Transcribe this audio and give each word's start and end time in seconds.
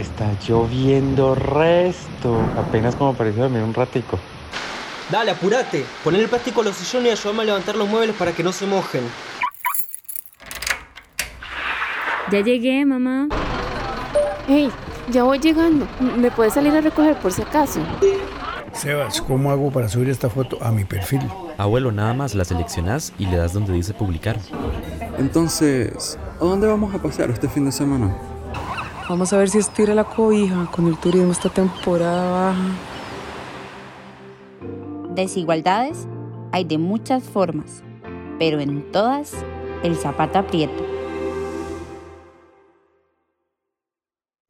Está 0.00 0.32
lloviendo 0.48 1.34
resto. 1.34 2.40
Apenas 2.56 2.96
como 2.96 3.12
pareció 3.12 3.42
dormir 3.42 3.62
un 3.62 3.74
ratico. 3.74 4.18
Dale, 5.10 5.32
apúrate. 5.32 5.84
Poner 6.02 6.22
el 6.22 6.28
plástico 6.28 6.62
a 6.62 6.64
los 6.64 6.76
sillones 6.76 7.08
y 7.08 7.12
ayúdame 7.12 7.42
a 7.42 7.46
levantar 7.46 7.76
los 7.76 7.86
muebles 7.86 8.16
para 8.16 8.32
que 8.32 8.42
no 8.42 8.50
se 8.52 8.66
mojen. 8.66 9.02
Ya 12.32 12.40
llegué, 12.40 12.86
mamá. 12.86 13.28
Hey, 14.48 14.70
ya 15.10 15.24
voy 15.24 15.38
llegando. 15.38 15.86
¿Me 16.16 16.30
puedes 16.30 16.54
salir 16.54 16.74
a 16.74 16.80
recoger 16.80 17.16
por 17.16 17.32
si 17.32 17.42
acaso? 17.42 17.80
Sebas, 18.72 19.20
¿cómo 19.20 19.50
hago 19.50 19.70
para 19.70 19.88
subir 19.88 20.08
esta 20.08 20.30
foto 20.30 20.56
a 20.62 20.70
mi 20.70 20.84
perfil? 20.84 21.20
Abuelo, 21.58 21.92
nada 21.92 22.14
más 22.14 22.34
la 22.34 22.46
seleccionas 22.46 23.12
y 23.18 23.26
le 23.26 23.36
das 23.36 23.52
donde 23.52 23.74
dice 23.74 23.92
publicar. 23.92 24.38
Entonces, 25.18 26.18
¿a 26.40 26.44
dónde 26.44 26.68
vamos 26.68 26.94
a 26.94 27.02
pasar 27.02 27.30
este 27.30 27.48
fin 27.48 27.66
de 27.66 27.72
semana? 27.72 28.16
Vamos 29.10 29.32
a 29.32 29.38
ver 29.38 29.48
si 29.48 29.58
estira 29.58 29.92
la 29.92 30.04
cobija 30.04 30.70
con 30.70 30.86
el 30.86 30.96
turismo 30.96 31.32
esta 31.32 31.48
temporada 31.48 32.30
baja. 32.30 32.78
Desigualdades 35.16 36.06
hay 36.52 36.62
de 36.62 36.78
muchas 36.78 37.24
formas, 37.24 37.82
pero 38.38 38.60
en 38.60 38.92
todas 38.92 39.32
el 39.82 39.96
zapato 39.96 40.38
aprieta. 40.38 40.80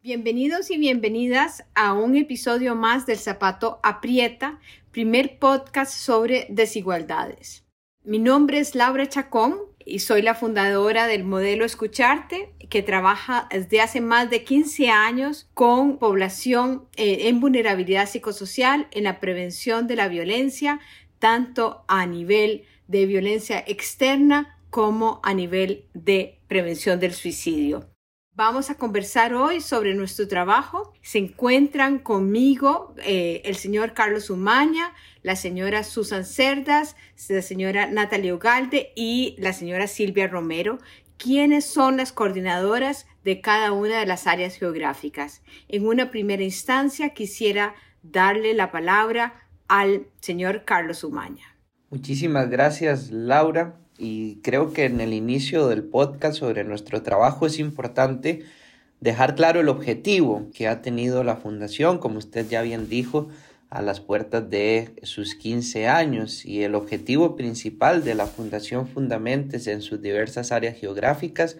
Bienvenidos 0.02 0.70
y 0.70 0.76
bienvenidas 0.76 1.64
a 1.74 1.94
un 1.94 2.14
episodio 2.14 2.74
más 2.74 3.06
del 3.06 3.16
Zapato 3.16 3.80
Aprieta, 3.82 4.60
primer 4.90 5.38
podcast 5.38 5.90
sobre 5.90 6.46
desigualdades. 6.50 7.64
Mi 8.04 8.18
nombre 8.18 8.58
es 8.58 8.74
Laura 8.74 9.08
Chacón 9.08 9.56
y 9.86 10.00
soy 10.00 10.20
la 10.20 10.34
fundadora 10.34 11.06
del 11.06 11.24
modelo 11.24 11.64
Escucharte, 11.64 12.52
que 12.70 12.82
trabaja 12.82 13.48
desde 13.50 13.80
hace 13.80 14.00
más 14.00 14.30
de 14.30 14.44
15 14.44 14.88
años 14.88 15.50
con 15.52 15.98
población 15.98 16.86
eh, 16.96 17.28
en 17.28 17.40
vulnerabilidad 17.40 18.08
psicosocial, 18.08 18.86
en 18.92 19.04
la 19.04 19.20
prevención 19.20 19.86
de 19.86 19.96
la 19.96 20.08
violencia, 20.08 20.80
tanto 21.18 21.84
a 21.88 22.06
nivel 22.06 22.64
de 22.86 23.06
violencia 23.06 23.62
externa 23.66 24.56
como 24.70 25.20
a 25.22 25.34
nivel 25.34 25.84
de 25.94 26.38
prevención 26.46 27.00
del 27.00 27.12
suicidio. 27.12 27.90
Vamos 28.36 28.70
a 28.70 28.76
conversar 28.76 29.34
hoy 29.34 29.60
sobre 29.60 29.92
nuestro 29.94 30.28
trabajo. 30.28 30.94
Se 31.02 31.18
encuentran 31.18 31.98
conmigo 31.98 32.94
eh, 33.04 33.42
el 33.44 33.56
señor 33.56 33.92
Carlos 33.92 34.30
Umaña, 34.30 34.94
la 35.22 35.36
señora 35.36 35.82
Susan 35.82 36.24
Cerdas, 36.24 36.96
la 37.28 37.42
señora 37.42 37.86
Natalia 37.86 38.34
Ugalde 38.34 38.92
y 38.94 39.34
la 39.38 39.52
señora 39.52 39.88
Silvia 39.88 40.28
Romero, 40.28 40.78
quienes 41.22 41.66
son 41.66 41.96
las 41.96 42.12
coordinadoras 42.12 43.06
de 43.24 43.40
cada 43.40 43.72
una 43.72 44.00
de 44.00 44.06
las 44.06 44.26
áreas 44.26 44.56
geográficas. 44.56 45.42
En 45.68 45.86
una 45.86 46.10
primera 46.10 46.42
instancia 46.42 47.10
quisiera 47.10 47.74
darle 48.02 48.54
la 48.54 48.70
palabra 48.70 49.46
al 49.68 50.06
señor 50.20 50.64
Carlos 50.64 51.04
Umaña. 51.04 51.56
Muchísimas 51.90 52.48
gracias, 52.48 53.10
Laura 53.10 53.76
y 54.00 54.36
creo 54.36 54.72
que 54.72 54.86
en 54.86 55.00
el 55.00 55.12
inicio 55.12 55.68
del 55.68 55.84
podcast 55.84 56.38
sobre 56.38 56.64
nuestro 56.64 57.02
trabajo 57.02 57.46
es 57.46 57.58
importante 57.58 58.42
dejar 59.00 59.34
claro 59.34 59.60
el 59.60 59.68
objetivo 59.68 60.48
que 60.54 60.68
ha 60.68 60.80
tenido 60.80 61.22
la 61.22 61.36
fundación, 61.36 61.98
como 61.98 62.16
usted 62.18 62.48
ya 62.48 62.62
bien 62.62 62.88
dijo, 62.88 63.28
a 63.70 63.82
las 63.82 64.00
puertas 64.00 64.50
de 64.50 64.90
sus 65.04 65.36
15 65.36 65.86
años 65.86 66.44
y 66.44 66.64
el 66.64 66.74
objetivo 66.74 67.36
principal 67.36 68.02
de 68.04 68.16
la 68.16 68.26
Fundación 68.26 68.88
Fundamentes 68.88 69.68
en 69.68 69.80
sus 69.80 70.02
diversas 70.02 70.50
áreas 70.50 70.76
geográficas 70.76 71.56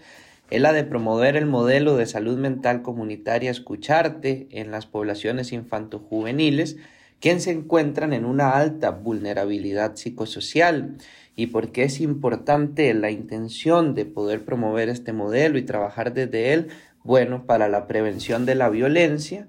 es 0.51 0.61
la 0.61 0.73
de 0.73 0.83
promover 0.83 1.37
el 1.37 1.47
modelo 1.47 1.97
de 1.97 2.07
salud 2.07 2.37
mental 2.37 2.83
comunitaria 2.83 3.53
Escucharte 3.53 4.49
en 4.51 4.73
las 4.73 4.87
poblaciones 4.87 5.53
infanto-juveniles 5.53 6.77
que 7.21 7.39
se 7.39 7.53
encuentran 7.53 8.13
en 8.13 8.25
una 8.25 8.51
alta 8.53 8.91
vulnerabilidad 8.91 9.95
psicosocial. 9.95 10.97
Y 11.37 11.49
por 11.49 11.71
qué 11.71 11.85
es 11.85 12.01
importante 12.01 12.93
la 12.95 13.13
intención 13.13 13.95
de 13.95 14.07
poder 14.07 14.45
promover 14.45 14.89
este 14.89 15.13
modelo 15.13 15.59
y 15.59 15.63
trabajar 15.63 16.13
desde 16.13 16.53
él, 16.53 16.69
bueno, 17.05 17.47
para 17.47 17.69
la 17.69 17.87
prevención 17.87 18.45
de 18.45 18.57
la 18.57 18.69
violencia, 18.69 19.47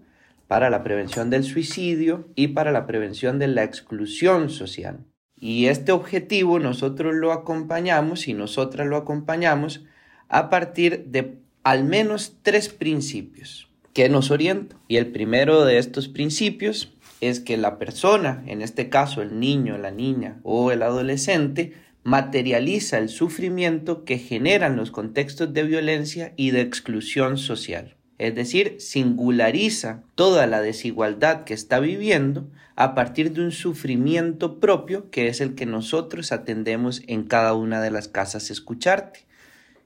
para 0.52 0.70
la 0.70 0.84
prevención 0.84 1.30
del 1.30 1.46
suicidio 1.46 2.28
y 2.36 2.50
para 2.50 2.74
la 2.74 2.86
prevención 2.86 3.40
de 3.40 3.48
la 3.48 3.64
exclusión 3.64 4.50
social. 4.50 5.06
Y 5.40 5.68
este 5.68 5.94
objetivo 5.94 6.60
nosotros 6.60 7.16
lo 7.16 7.32
acompañamos 7.32 8.28
y 8.28 8.34
nosotras 8.34 8.86
lo 8.86 8.98
acompañamos 8.98 9.86
a 10.28 10.50
partir 10.50 11.06
de 11.06 11.38
al 11.64 11.86
menos 11.86 12.36
tres 12.42 12.68
principios 12.68 13.70
que 13.94 14.10
nos 14.10 14.30
orientan. 14.30 14.78
Y 14.90 14.98
el 14.98 15.14
primero 15.14 15.64
de 15.64 15.78
estos 15.78 16.10
principios 16.10 16.92
es 17.22 17.40
que 17.40 17.56
la 17.56 17.78
persona, 17.78 18.44
en 18.46 18.62
este 18.62 18.90
caso 18.90 19.22
el 19.22 19.40
niño, 19.40 19.78
la 19.78 19.92
niña 19.92 20.42
o 20.44 20.74
el 20.74 20.84
adolescente, 20.84 21.76
materializa 22.04 22.98
el 22.98 23.08
sufrimiento 23.08 24.04
que 24.04 24.18
generan 24.18 24.76
los 24.76 24.92
contextos 24.92 25.54
de 25.54 25.64
violencia 25.64 26.34
y 26.36 26.52
de 26.52 26.60
exclusión 26.60 27.38
social. 27.38 27.96
Es 28.22 28.36
decir, 28.36 28.76
singulariza 28.78 30.04
toda 30.14 30.46
la 30.46 30.62
desigualdad 30.62 31.44
que 31.44 31.56
está 31.56 31.80
viviendo 31.80 32.48
a 32.76 32.94
partir 32.94 33.32
de 33.32 33.42
un 33.42 33.52
sufrimiento 33.52 34.60
propio 34.60 35.10
que 35.10 35.28
es 35.28 35.42
el 35.42 35.56
que 35.56 35.66
nosotros 35.66 36.32
atendemos 36.32 37.02
en 37.08 37.24
cada 37.24 37.56
una 37.56 37.82
de 37.82 37.90
las 37.90 38.08
casas 38.08 38.52
escucharte. 38.52 39.22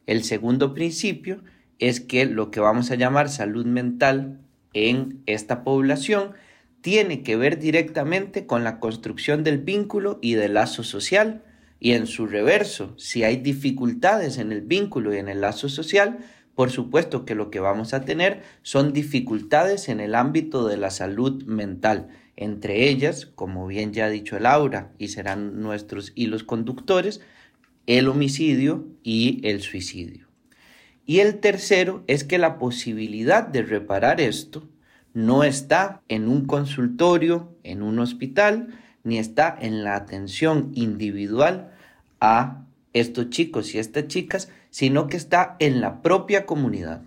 El 0.05 0.25
segundo 0.25 0.73
principio 0.73 1.45
es 1.79 2.01
que 2.01 2.25
lo 2.25 2.51
que 2.51 2.59
vamos 2.59 2.91
a 2.91 2.95
llamar 2.95 3.29
salud 3.29 3.65
mental 3.65 4.41
en 4.73 5.21
esta 5.27 5.63
población 5.63 6.31
tiene 6.81 7.23
que 7.23 7.37
ver 7.37 7.57
directamente 7.57 8.45
con 8.45 8.65
la 8.65 8.81
construcción 8.81 9.45
del 9.45 9.59
vínculo 9.59 10.19
y 10.21 10.33
del 10.33 10.55
lazo 10.55 10.83
social, 10.83 11.41
y 11.79 11.93
en 11.93 12.05
su 12.05 12.27
reverso, 12.27 12.95
si 12.97 13.23
hay 13.23 13.37
dificultades 13.37 14.39
en 14.39 14.51
el 14.51 14.59
vínculo 14.59 15.13
y 15.13 15.19
en 15.19 15.29
el 15.29 15.39
lazo 15.39 15.69
social, 15.69 16.19
por 16.55 16.71
supuesto 16.71 17.25
que 17.25 17.35
lo 17.35 17.51
que 17.51 17.59
vamos 17.59 17.93
a 17.93 18.05
tener 18.05 18.41
son 18.63 18.93
dificultades 18.93 19.89
en 19.89 19.99
el 19.99 20.15
ámbito 20.15 20.67
de 20.67 20.77
la 20.77 20.89
salud 20.89 21.43
mental, 21.43 22.07
entre 22.37 22.89
ellas, 22.89 23.25
como 23.25 23.67
bien 23.67 23.93
ya 23.93 24.05
ha 24.05 24.09
dicho 24.09 24.39
Laura, 24.39 24.91
y 24.97 25.09
serán 25.09 25.61
nuestros 25.61 26.13
hilos 26.15 26.43
conductores, 26.43 27.21
el 27.87 28.07
homicidio 28.07 28.87
y 29.03 29.45
el 29.47 29.61
suicidio. 29.61 30.27
Y 31.05 31.19
el 31.19 31.39
tercero 31.39 32.03
es 32.07 32.23
que 32.23 32.37
la 32.37 32.57
posibilidad 32.57 33.47
de 33.47 33.61
reparar 33.61 34.19
esto 34.19 34.67
no 35.13 35.43
está 35.43 36.01
en 36.07 36.27
un 36.27 36.45
consultorio, 36.45 37.55
en 37.63 37.83
un 37.83 37.99
hospital, 37.99 38.69
ni 39.03 39.19
está 39.19 39.55
en 39.59 39.83
la 39.83 39.95
atención 39.95 40.71
individual 40.73 41.71
a 42.19 42.65
estos 42.93 43.29
chicos 43.29 43.75
y 43.75 43.79
estas 43.79 44.07
chicas, 44.07 44.49
sino 44.75 45.07
que 45.07 45.15
está 45.15 45.55
en 45.59 45.79
la 45.79 46.01
propia 46.01 46.45
comunidad. 46.45 47.01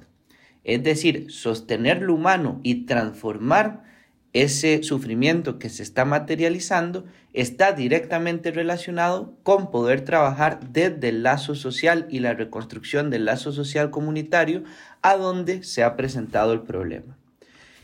Es 0.65 0.83
decir, 0.83 1.31
sostener 1.31 2.01
lo 2.01 2.15
humano 2.15 2.61
y 2.63 2.87
transformar 2.87 3.85
ese 4.33 4.83
sufrimiento 4.83 5.59
que 5.59 5.69
se 5.69 5.83
está 5.83 6.07
materializando 6.07 7.05
está 7.35 7.73
directamente 7.73 8.53
relacionado 8.53 9.35
con 9.43 9.71
poder 9.71 10.01
trabajar 10.01 10.61
desde 10.71 11.11
el 11.11 11.23
lazo 11.23 11.55
social 11.55 12.07
y 12.09 12.21
la 12.21 12.33
reconstrucción 12.33 13.11
del 13.11 13.27
lazo 13.27 13.53
social 13.53 13.91
comunitario 13.91 14.65
a 15.03 15.17
donde 15.17 15.63
se 15.63 15.83
ha 15.83 15.95
presentado 15.95 16.55
el 16.55 16.63
problema. 16.63 17.19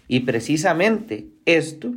Y 0.08 0.20
precisamente 0.20 1.26
esto 1.44 1.92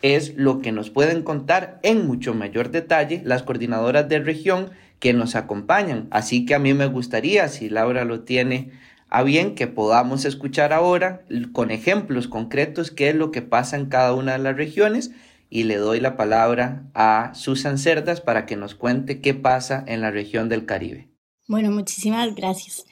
es 0.00 0.36
lo 0.36 0.60
que 0.60 0.70
nos 0.70 0.90
pueden 0.90 1.24
contar 1.24 1.80
en 1.82 2.06
mucho 2.06 2.34
mayor 2.34 2.70
detalle 2.70 3.20
las 3.24 3.42
coordinadoras 3.42 4.08
de 4.08 4.20
región 4.20 4.70
que 5.02 5.12
nos 5.12 5.34
acompañan. 5.34 6.06
Así 6.12 6.46
que 6.46 6.54
a 6.54 6.60
mí 6.60 6.74
me 6.74 6.86
gustaría, 6.86 7.48
si 7.48 7.68
Laura 7.68 8.04
lo 8.04 8.20
tiene 8.20 8.70
a 9.08 9.24
bien, 9.24 9.56
que 9.56 9.66
podamos 9.66 10.24
escuchar 10.24 10.72
ahora 10.72 11.24
con 11.52 11.72
ejemplos 11.72 12.28
concretos 12.28 12.92
qué 12.92 13.08
es 13.08 13.16
lo 13.16 13.32
que 13.32 13.42
pasa 13.42 13.76
en 13.76 13.86
cada 13.86 14.14
una 14.14 14.34
de 14.34 14.38
las 14.38 14.56
regiones 14.56 15.10
y 15.50 15.64
le 15.64 15.74
doy 15.74 15.98
la 15.98 16.16
palabra 16.16 16.84
a 16.94 17.32
Susan 17.34 17.78
Cerdas 17.78 18.20
para 18.20 18.46
que 18.46 18.54
nos 18.54 18.76
cuente 18.76 19.20
qué 19.20 19.34
pasa 19.34 19.82
en 19.88 20.02
la 20.02 20.12
región 20.12 20.48
del 20.48 20.66
Caribe. 20.66 21.08
Bueno, 21.48 21.72
muchísimas 21.72 22.32
gracias. 22.36 22.86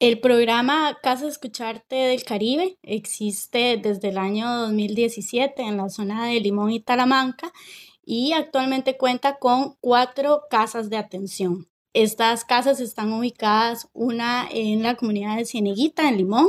El 0.00 0.18
programa 0.18 0.98
Casa 1.00 1.28
Escucharte 1.28 1.94
del 1.94 2.24
Caribe 2.24 2.76
existe 2.82 3.78
desde 3.80 4.08
el 4.08 4.18
año 4.18 4.50
2017 4.62 5.62
en 5.62 5.76
la 5.76 5.88
zona 5.90 6.26
de 6.26 6.40
Limón 6.40 6.72
y 6.72 6.80
Talamanca 6.80 7.52
y 8.04 8.32
actualmente 8.32 8.96
cuenta 8.96 9.38
con 9.38 9.76
cuatro 9.80 10.42
casas 10.50 10.90
de 10.90 10.96
atención. 10.96 11.68
Estas 11.94 12.46
casas 12.46 12.80
están 12.80 13.12
ubicadas 13.12 13.88
una 13.92 14.48
en 14.50 14.82
la 14.82 14.94
comunidad 14.94 15.36
de 15.36 15.44
Cieneguita, 15.44 16.08
en 16.08 16.16
Limón, 16.16 16.48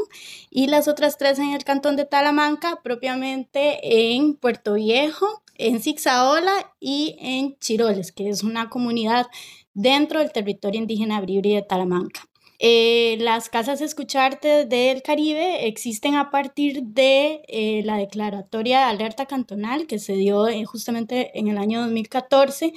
y 0.50 0.68
las 0.68 0.88
otras 0.88 1.18
tres 1.18 1.38
en 1.38 1.52
el 1.52 1.66
cantón 1.66 1.98
de 1.98 2.06
Talamanca, 2.06 2.80
propiamente 2.82 4.14
en 4.14 4.36
Puerto 4.36 4.76
Viejo, 4.76 5.44
en 5.58 5.82
Zixaola 5.82 6.74
y 6.80 7.18
en 7.20 7.58
Chiroles, 7.60 8.14
que 8.14 8.30
es 8.30 8.44
una 8.44 8.70
comunidad 8.70 9.28
dentro 9.74 10.20
del 10.20 10.32
territorio 10.32 10.80
indígena 10.80 11.20
Bribri 11.20 11.56
de 11.56 11.62
Talamanca. 11.62 12.22
Eh, 12.66 13.18
las 13.20 13.50
casas 13.50 13.82
escucharte 13.82 14.66
del 14.66 15.02
Caribe 15.02 15.68
existen 15.68 16.16
a 16.16 16.30
partir 16.32 16.82
de 16.82 17.42
eh, 17.50 17.82
la 17.84 17.98
declaratoria 17.98 18.80
de 18.80 18.86
alerta 18.86 19.26
cantonal 19.26 19.86
que 19.86 20.00
se 20.00 20.14
dio 20.14 20.48
eh, 20.48 20.64
justamente 20.64 21.38
en 21.38 21.50
el 21.50 21.58
año 21.58 21.82
2014 21.82 22.72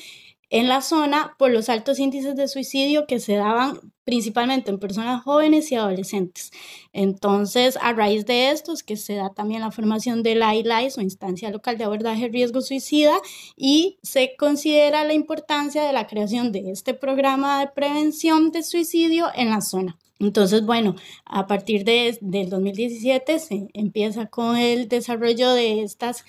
en 0.50 0.68
la 0.68 0.80
zona 0.80 1.34
por 1.38 1.50
los 1.50 1.68
altos 1.68 1.98
índices 1.98 2.36
de 2.36 2.48
suicidio 2.48 3.06
que 3.06 3.18
se 3.18 3.34
daban 3.34 3.80
principalmente 4.04 4.70
en 4.70 4.78
personas 4.78 5.24
jóvenes 5.24 5.72
y 5.72 5.74
adolescentes. 5.74 6.52
Entonces, 6.92 7.76
a 7.82 7.92
raíz 7.92 8.24
de 8.24 8.50
esto 8.50 8.72
es 8.72 8.84
que 8.84 8.96
se 8.96 9.14
da 9.14 9.34
también 9.34 9.62
la 9.62 9.72
formación 9.72 10.22
de 10.22 10.36
la 10.36 10.54
ILAIS 10.54 10.96
o 10.96 11.00
Instancia 11.00 11.50
Local 11.50 11.76
de 11.76 11.84
Abordaje 11.84 12.28
Riesgo 12.28 12.60
Suicida 12.60 13.16
y 13.56 13.98
se 14.02 14.36
considera 14.38 15.02
la 15.02 15.14
importancia 15.14 15.82
de 15.82 15.92
la 15.92 16.06
creación 16.06 16.52
de 16.52 16.70
este 16.70 16.94
programa 16.94 17.60
de 17.60 17.66
prevención 17.66 18.52
de 18.52 18.62
suicidio 18.62 19.26
en 19.34 19.50
la 19.50 19.60
zona. 19.60 19.98
Entonces, 20.18 20.64
bueno, 20.64 20.94
a 21.26 21.46
partir 21.46 21.84
de, 21.84 22.16
del 22.22 22.48
2017 22.48 23.38
se 23.38 23.68
empieza 23.74 24.26
con 24.26 24.56
el 24.56 24.88
desarrollo 24.88 25.50
de 25.50 25.82
estas 25.82 26.24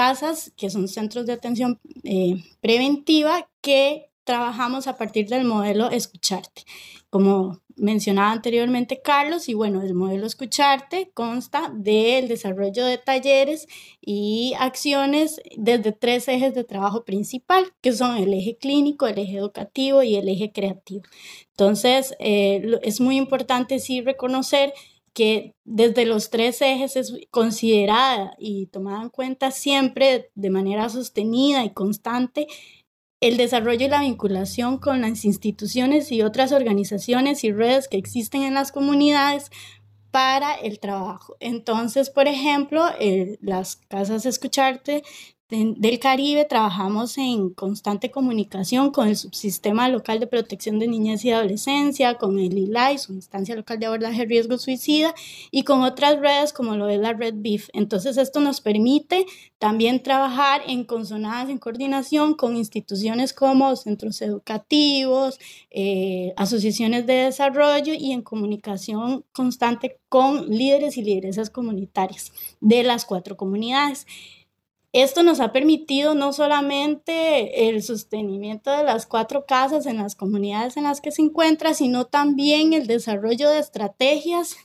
casas, 0.00 0.50
que 0.56 0.70
son 0.70 0.88
centros 0.88 1.26
de 1.26 1.34
atención 1.34 1.78
eh, 2.04 2.42
preventiva, 2.62 3.50
que 3.60 4.08
trabajamos 4.24 4.86
a 4.86 4.96
partir 4.96 5.28
del 5.28 5.44
modelo 5.44 5.90
Escucharte. 5.90 6.62
Como 7.10 7.60
mencionaba 7.76 8.32
anteriormente 8.32 9.02
Carlos, 9.02 9.50
y 9.50 9.52
bueno, 9.52 9.82
el 9.82 9.92
modelo 9.92 10.26
Escucharte 10.26 11.10
consta 11.12 11.70
del 11.74 12.28
desarrollo 12.28 12.86
de 12.86 12.96
talleres 12.96 13.66
y 14.00 14.54
acciones 14.58 15.42
desde 15.58 15.92
tres 15.92 16.28
ejes 16.28 16.54
de 16.54 16.64
trabajo 16.64 17.04
principal, 17.04 17.66
que 17.82 17.92
son 17.92 18.16
el 18.16 18.32
eje 18.32 18.56
clínico, 18.56 19.06
el 19.06 19.18
eje 19.18 19.36
educativo 19.36 20.02
y 20.02 20.16
el 20.16 20.30
eje 20.30 20.50
creativo. 20.50 21.02
Entonces, 21.50 22.14
eh, 22.20 22.78
es 22.82 23.02
muy 23.02 23.18
importante 23.18 23.78
sí 23.78 24.00
reconocer 24.00 24.72
que 25.12 25.54
desde 25.64 26.06
los 26.06 26.30
tres 26.30 26.62
ejes 26.62 26.96
es 26.96 27.12
considerada 27.30 28.32
y 28.38 28.66
tomada 28.66 29.02
en 29.02 29.10
cuenta 29.10 29.50
siempre 29.50 30.30
de 30.34 30.50
manera 30.50 30.88
sostenida 30.88 31.64
y 31.64 31.70
constante 31.70 32.46
el 33.20 33.36
desarrollo 33.36 33.86
y 33.86 33.90
la 33.90 34.00
vinculación 34.00 34.78
con 34.78 35.02
las 35.02 35.24
instituciones 35.24 36.10
y 36.10 36.22
otras 36.22 36.52
organizaciones 36.52 37.44
y 37.44 37.52
redes 37.52 37.86
que 37.86 37.98
existen 37.98 38.42
en 38.42 38.54
las 38.54 38.72
comunidades 38.72 39.50
para 40.10 40.54
el 40.54 40.80
trabajo. 40.80 41.36
Entonces, 41.38 42.10
por 42.10 42.26
ejemplo, 42.26 42.84
eh, 42.98 43.38
las 43.40 43.76
casas 43.76 44.26
Escucharte 44.26 45.02
del 45.50 45.98
Caribe 45.98 46.44
trabajamos 46.44 47.18
en 47.18 47.50
constante 47.50 48.10
comunicación 48.10 48.92
con 48.92 49.08
el 49.08 49.16
subsistema 49.16 49.88
local 49.88 50.20
de 50.20 50.28
protección 50.28 50.78
de 50.78 50.86
niñez 50.86 51.24
y 51.24 51.30
adolescencia, 51.30 52.14
con 52.14 52.38
el 52.38 52.56
ILAI, 52.56 52.98
su 52.98 53.12
instancia 53.12 53.56
local 53.56 53.80
de 53.80 53.86
abordaje 53.86 54.24
riesgo 54.26 54.58
suicida, 54.58 55.14
y 55.50 55.64
con 55.64 55.82
otras 55.82 56.20
redes 56.20 56.52
como 56.52 56.76
lo 56.76 56.88
es 56.88 57.00
la 57.00 57.14
Red 57.14 57.34
BIF. 57.38 57.68
Entonces 57.72 58.16
esto 58.16 58.38
nos 58.40 58.60
permite 58.60 59.26
también 59.58 60.02
trabajar 60.02 60.62
en 60.66 60.84
consonadas, 60.84 61.50
en 61.50 61.58
coordinación 61.58 62.34
con 62.34 62.56
instituciones 62.56 63.32
como 63.32 63.74
centros 63.74 64.22
educativos, 64.22 65.40
eh, 65.70 66.32
asociaciones 66.36 67.06
de 67.06 67.14
desarrollo 67.14 67.92
y 67.92 68.12
en 68.12 68.22
comunicación 68.22 69.24
constante 69.32 69.98
con 70.08 70.48
líderes 70.48 70.96
y 70.96 71.02
lideresas 71.02 71.50
comunitarias 71.50 72.32
de 72.60 72.82
las 72.84 73.04
cuatro 73.04 73.36
comunidades. 73.36 74.06
Esto 74.92 75.22
nos 75.22 75.38
ha 75.38 75.52
permitido 75.52 76.14
no 76.14 76.32
solamente 76.32 77.68
el 77.68 77.82
sostenimiento 77.82 78.72
de 78.72 78.82
las 78.82 79.06
cuatro 79.06 79.46
casas 79.46 79.86
en 79.86 79.98
las 79.98 80.16
comunidades 80.16 80.76
en 80.76 80.82
las 80.84 81.00
que 81.00 81.12
se 81.12 81.22
encuentra, 81.22 81.74
sino 81.74 82.06
también 82.06 82.72
el 82.72 82.88
desarrollo 82.88 83.50
de 83.50 83.60
estrategias 83.60 84.56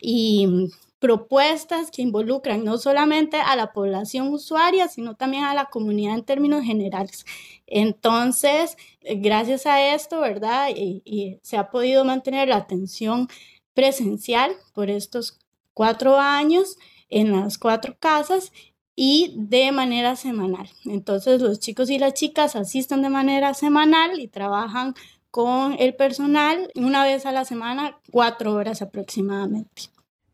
y 0.00 0.70
propuestas 1.04 1.90
que 1.90 2.00
involucran 2.02 2.64
no 2.64 2.78
solamente 2.78 3.36
a 3.38 3.56
la 3.56 3.72
población 3.72 4.32
usuaria, 4.32 4.88
sino 4.88 5.16
también 5.16 5.44
a 5.44 5.52
la 5.52 5.66
comunidad 5.66 6.14
en 6.14 6.24
términos 6.24 6.64
generales. 6.64 7.26
Entonces, 7.66 8.78
gracias 9.02 9.66
a 9.66 9.94
esto, 9.94 10.20
¿verdad? 10.20 10.70
Y, 10.74 11.40
se 11.42 11.58
ha 11.58 11.70
podido 11.70 12.04
mantener 12.06 12.48
la 12.48 12.56
atención 12.56 13.28
presencial 13.74 14.52
por 14.72 14.88
estos 14.88 15.38
cuatro 15.74 16.18
años 16.18 16.78
en 17.10 17.32
las 17.32 17.58
cuatro 17.58 17.96
casas 17.98 18.50
y 18.96 19.34
de 19.36 19.72
manera 19.72 20.16
semanal. 20.16 20.70
Entonces 20.84 21.40
los 21.40 21.60
chicos 21.60 21.90
y 21.90 21.98
las 21.98 22.14
chicas 22.14 22.56
asisten 22.56 23.02
de 23.02 23.10
manera 23.10 23.54
semanal 23.54 24.20
y 24.20 24.28
trabajan 24.28 24.94
con 25.30 25.74
el 25.78 25.94
personal 25.94 26.70
una 26.76 27.02
vez 27.02 27.26
a 27.26 27.32
la 27.32 27.44
semana, 27.44 27.98
cuatro 28.12 28.52
horas 28.54 28.82
aproximadamente. 28.82 29.82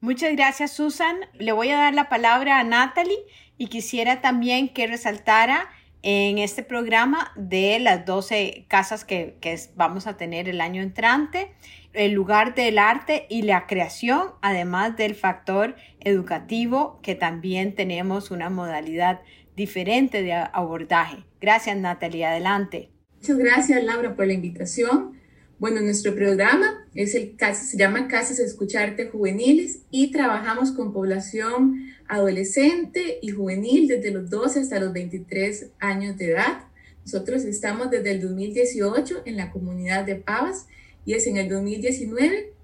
Muchas 0.00 0.32
gracias 0.32 0.72
Susan. 0.72 1.16
Le 1.34 1.52
voy 1.52 1.70
a 1.70 1.78
dar 1.78 1.94
la 1.94 2.08
palabra 2.08 2.58
a 2.58 2.64
Natalie 2.64 3.18
y 3.56 3.68
quisiera 3.68 4.20
también 4.20 4.68
que 4.68 4.86
resaltara 4.86 5.68
en 6.02 6.38
este 6.38 6.62
programa 6.62 7.32
de 7.36 7.78
las 7.78 8.06
12 8.06 8.64
casas 8.68 9.04
que, 9.04 9.36
vamos 9.74 10.06
a 10.06 10.16
tener 10.16 10.48
el 10.48 10.60
año 10.60 10.82
entrante 10.82 11.52
el 11.92 12.12
lugar 12.12 12.54
del 12.54 12.78
arte 12.78 13.26
y 13.28 13.42
la 13.42 13.66
creación, 13.66 14.28
además 14.42 14.96
del 14.96 15.14
factor 15.14 15.74
educativo, 16.00 17.00
que 17.02 17.14
también 17.14 17.74
tenemos 17.74 18.30
una 18.30 18.48
modalidad 18.48 19.20
diferente 19.56 20.22
de 20.22 20.32
abordaje. 20.34 21.24
Gracias, 21.40 21.76
Natalia. 21.76 22.30
Adelante. 22.30 22.90
Muchas 23.16 23.38
gracias, 23.38 23.84
Laura, 23.84 24.14
por 24.14 24.26
la 24.26 24.34
invitación. 24.34 25.19
Bueno, 25.60 25.82
nuestro 25.82 26.14
programa 26.14 26.86
es 26.94 27.14
el, 27.14 27.36
se 27.38 27.76
llama 27.76 28.08
Casas 28.08 28.38
Escucharte 28.38 29.10
Juveniles 29.10 29.80
y 29.90 30.10
trabajamos 30.10 30.72
con 30.72 30.90
población 30.90 31.92
adolescente 32.08 33.18
y 33.20 33.28
juvenil 33.28 33.86
desde 33.86 34.10
los 34.10 34.30
12 34.30 34.60
hasta 34.60 34.80
los 34.80 34.94
23 34.94 35.66
años 35.78 36.16
de 36.16 36.30
edad. 36.30 36.64
Nosotros 37.04 37.44
estamos 37.44 37.90
desde 37.90 38.12
el 38.12 38.22
2018 38.22 39.24
en 39.26 39.36
la 39.36 39.50
comunidad 39.50 40.06
de 40.06 40.16
Pavas 40.16 40.66
y 41.04 41.12
es 41.12 41.26
en 41.26 41.36
el 41.36 41.50
2019 41.50 42.54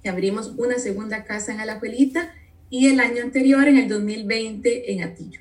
que 0.00 0.08
abrimos 0.08 0.54
una 0.56 0.78
segunda 0.78 1.24
casa 1.24 1.52
en 1.52 1.58
Alajuelita 1.58 2.32
y 2.70 2.86
el 2.86 3.00
año 3.00 3.24
anterior, 3.24 3.66
en 3.66 3.78
el 3.78 3.88
2020, 3.88 4.92
en 4.92 5.02
Atillo. 5.02 5.40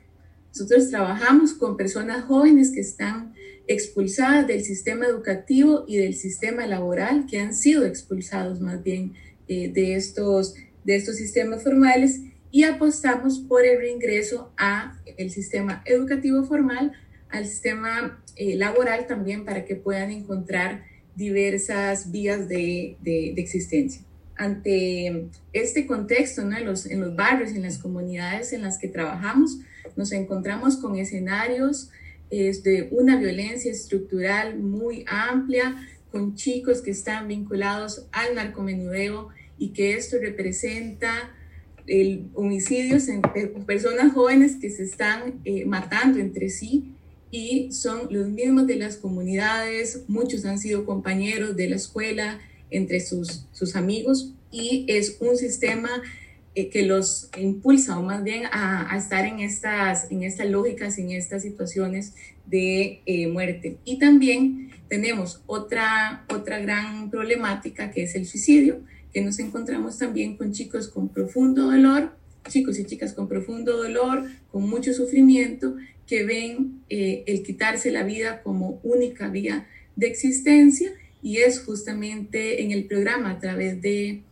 Nosotros 0.49 0.89
trabajamos 0.89 1.53
con 1.53 1.77
personas 1.77 2.25
jóvenes 2.25 2.71
que 2.71 2.79
están 2.79 3.35
expulsadas 3.67 4.47
del 4.47 4.63
sistema 4.63 5.05
educativo 5.05 5.85
y 5.87 5.97
del 5.97 6.15
sistema 6.15 6.65
laboral, 6.65 7.25
que 7.29 7.39
han 7.39 7.53
sido 7.53 7.85
expulsados 7.85 8.61
más 8.61 8.81
bien 8.83 9.13
eh, 9.47 9.69
de, 9.69 9.95
estos, 9.95 10.55
de 10.83 10.95
estos 10.95 11.17
sistemas 11.17 11.63
formales 11.63 12.21
y 12.51 12.63
apostamos 12.63 13.39
por 13.39 13.65
el 13.65 13.77
reingreso 13.77 14.51
a 14.57 14.97
el 15.18 15.31
sistema 15.31 15.81
educativo 15.85 16.44
formal, 16.44 16.94
al 17.30 17.45
sistema 17.45 18.23
eh, 18.35 18.56
laboral 18.56 19.06
también 19.06 19.44
para 19.44 19.65
que 19.65 19.75
puedan 19.75 20.11
encontrar 20.11 20.85
diversas 21.15 22.11
vías 22.11 22.47
de, 22.47 22.95
de, 23.01 23.33
existencia. 23.37 24.01
Ante 24.35 25.27
este 25.51 25.87
contexto, 25.87 26.45
¿no? 26.45 26.56
en, 26.57 26.65
los, 26.65 26.85
en 26.85 27.01
los 27.01 27.15
barrios, 27.15 27.51
en 27.51 27.63
las 27.63 27.80
comunidades 27.80 28.53
en 28.53 28.61
las 28.61 28.77
que 28.77 28.87
trabajamos, 28.87 29.57
nos 29.95 30.11
encontramos 30.11 30.77
con 30.77 30.95
escenarios 30.95 31.89
de 32.29 32.89
una 32.91 33.17
violencia 33.17 33.71
estructural 33.71 34.59
muy 34.59 35.05
amplia, 35.07 35.75
con 36.11 36.35
chicos 36.35 36.81
que 36.81 36.91
están 36.91 37.27
vinculados 37.27 38.07
al 38.11 38.35
narcomenudeo 38.35 39.29
y 39.57 39.69
que 39.69 39.95
esto 39.95 40.17
representa 40.19 41.33
el 41.85 42.25
homicidios 42.33 43.07
en 43.07 43.21
personas 43.65 44.13
jóvenes 44.13 44.57
que 44.57 44.69
se 44.69 44.83
están 44.83 45.41
eh, 45.45 45.65
matando 45.65 46.19
entre 46.19 46.49
sí 46.49 46.93
y 47.31 47.71
son 47.71 48.07
los 48.09 48.29
mismos 48.29 48.67
de 48.67 48.75
las 48.77 48.97
comunidades, 48.97 50.03
muchos 50.07 50.45
han 50.45 50.59
sido 50.59 50.85
compañeros 50.85 51.55
de 51.55 51.69
la 51.69 51.75
escuela, 51.75 52.39
entre 52.69 52.99
sus, 52.99 53.45
sus 53.51 53.75
amigos, 53.75 54.33
y 54.51 54.85
es 54.87 55.17
un 55.19 55.37
sistema 55.37 55.89
eh, 56.57 56.69
que 56.69 56.81
los 56.87 57.30
impulsa 57.37 57.99
o 57.99 58.02
más 58.02 58.23
bien 58.23 58.45
a, 58.52 58.92
estar 58.97 59.26
en 59.26 59.42
estas, 59.42 60.09
en 60.09 60.23
estas 60.23 60.49
lógicas, 60.49 60.97
en 60.97 61.11
estas 61.11 61.44
situaciones 61.44 62.16
de 62.47 63.04
eh, 63.06 63.28
muerte. 63.28 63.78
Y 63.85 63.99
también 63.99 64.71
tenemos 64.87 65.44
otra, 65.45 66.26
otra 66.33 66.57
gran 66.57 67.11
problemática 67.11 67.92
que 67.92 68.02
es 68.02 68.16
el 68.16 68.26
suicidio, 68.26 68.80
que 69.14 69.21
nos 69.21 69.37
encontramos 69.37 69.99
también 69.99 70.35
con 70.35 70.52
chicos 70.52 70.87
con 70.87 71.09
profundo 71.09 71.69
dolor, 71.69 72.16
chicos 72.49 72.80
y 72.80 72.85
chicas 72.85 73.14
con 73.14 73.28
profundo 73.28 73.78
dolor, 73.78 74.26
con 74.52 74.68
mucho 74.68 74.94
sufrimiento, 74.94 75.76
que 76.07 76.26
ven 76.26 76.81
eh, 76.90 77.23
el 77.28 77.44
quitarse 77.44 77.92
la 77.92 78.02
vida 78.02 78.42
como 78.42 78.80
única 78.81 79.30
vía 79.30 79.68
de 79.95 80.07
existencia 80.07 80.92
y 81.21 81.37
es 81.37 81.59
justamente 81.59 82.64
en 82.64 82.71
el 82.71 82.85
programa 82.85 83.30
a 83.30 83.40
través 83.40 83.80
de 83.80 84.23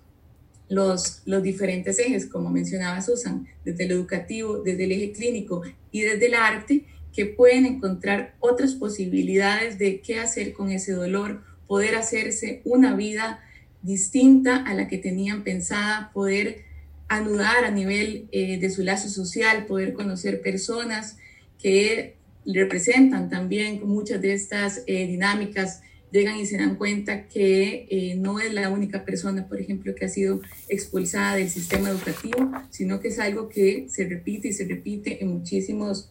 los, 0.70 1.22
los 1.26 1.44
diferentes 1.44 2.00
ejes, 2.00 2.26
como 2.26 2.50
mencionaba 2.50 3.02
Susan, 3.02 3.48
desde 3.64 3.86
el 3.86 3.92
educativo, 3.92 4.62
desde 4.64 4.86
el 4.86 4.92
eje 4.92 5.12
clínico 5.12 5.62
y 5.92 6.02
desde 6.02 6.28
el 6.28 6.34
arte, 6.34 6.86
que 7.14 7.26
pueden 7.26 7.66
encontrar 7.66 8.36
otras 8.40 8.74
posibilidades 8.74 9.78
de 9.80 10.02
qué 10.02 10.20
hacer 10.20 10.54
con 10.54 10.70
ese 10.70 10.92
dolor, 10.92 11.44
poder 11.68 11.96
hacerse 11.96 12.62
una 12.66 12.96
vida 12.96 13.40
distinta 13.82 14.58
a 14.58 14.74
la 14.74 14.88
que 14.88 14.98
tenían 14.98 15.44
pensada, 15.44 16.12
poder 16.14 16.66
anudar 17.08 17.64
a 17.66 17.72
nivel 17.72 18.28
eh, 18.32 18.60
de 18.60 18.70
su 18.70 18.84
lazo 18.84 19.10
social, 19.10 19.66
poder 19.66 19.94
conocer 19.94 20.42
personas 20.42 21.18
que 21.62 22.16
representan 22.46 23.30
también 23.30 23.82
muchas 23.86 24.22
de 24.22 24.34
estas 24.34 24.84
eh, 24.88 25.08
dinámicas, 25.08 25.82
llegan 26.16 26.38
y 26.38 26.46
se 26.46 26.58
dan 26.58 26.76
cuenta 26.76 27.28
que 27.28 27.88
eh, 27.90 28.16
no 28.16 28.40
es 28.40 28.54
la 28.54 28.70
única 28.70 29.06
persona, 29.06 29.48
por 29.48 29.60
ejemplo, 29.60 29.94
que 29.94 30.06
ha 30.06 30.10
sido 30.10 30.42
expulsada 30.70 31.36
del 31.36 31.50
sistema 31.50 31.90
educativo, 31.90 32.52
sino 32.70 33.00
que 33.00 33.10
es 33.10 33.20
algo 33.20 33.50
que 33.50 33.88
se 33.90 34.08
repite 34.08 34.48
y 34.48 34.54
se 34.54 34.66
repite 34.66 35.24
en 35.24 35.30
muchísimos 35.30 36.10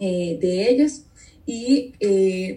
de 0.00 0.68
ellos 0.68 1.04
y 1.46 1.92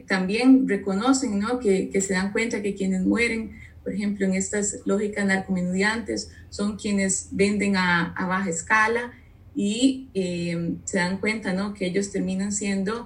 también 0.08 0.68
reconocen 0.68 1.38
¿no? 1.38 1.60
que, 1.60 1.90
que, 1.90 2.02
se 2.02 2.14
dan 2.14 2.32
cuenta 2.32 2.64
que 2.64 2.74
quienes 2.74 3.04
mueren 3.04 3.52
por 3.86 3.94
ejemplo, 3.94 4.26
en 4.26 4.34
estas 4.34 4.80
lógicas 4.86 5.28
narcomenudiantes, 5.28 6.32
son 6.50 6.76
quienes 6.76 7.30
venden 7.32 7.78
a, 7.78 8.14
a 8.14 8.26
baja 8.26 8.50
escala 8.50 9.14
y 9.56 10.10
eh, 10.16 10.74
se 10.86 10.98
dan 10.98 11.20
cuenta 11.20 11.54
¿no? 11.54 11.76
que 11.76 11.86
ellos 11.86 12.12
terminan 12.12 12.52
siendo 12.52 13.06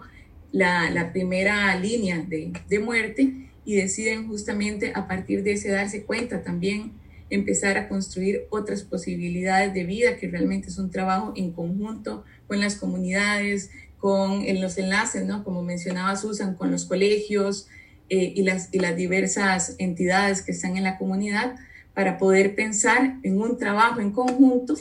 la, 0.53 0.89
la 0.89 1.11
primera 1.11 1.75
línea 1.75 2.19
de, 2.25 2.53
de, 2.69 2.79
muerte 2.79 3.48
y 3.69 3.75
deciden 3.75 4.27
justamente 4.27 4.93
a 4.95 5.07
partir 5.07 5.43
de 5.43 5.51
ese 5.51 5.69
darse 5.69 6.03
cuenta 6.03 6.41
también 6.41 6.93
empezar 7.29 7.77
a 7.77 7.87
construir 7.87 8.47
otras 8.49 8.81
posibilidades 8.81 9.75
de 9.75 9.83
vida, 9.83 10.17
que 10.17 10.27
realmente 10.27 10.69
es 10.69 10.79
un 10.79 10.89
trabajo 10.89 11.33
en 11.35 11.51
conjunto 11.51 12.25
con 12.47 12.59
las 12.59 12.77
comunidades, 12.77 13.69
con 13.99 14.41
en 14.41 14.59
los 14.59 14.79
enlaces, 14.79 15.23
¿no? 15.23 15.43
como 15.43 15.61
mencionaba 15.61 16.15
Susan, 16.15 16.55
con 16.55 16.71
los 16.71 16.85
colegios, 16.85 17.67
eh, 18.09 18.33
y, 18.35 18.41
las, 18.41 18.73
y 18.73 18.79
las 18.79 18.95
diversas 18.95 19.75
entidades 19.77 20.41
que 20.41 20.51
están 20.51 20.75
en 20.75 20.83
la 20.83 20.97
comunidad 20.97 21.55
para 21.93 22.17
poder 22.17 22.55
pensar 22.55 23.17
en 23.21 23.39
un 23.39 23.59
trabajo 23.59 23.99
en 23.99 24.13
conjunto 24.13 24.73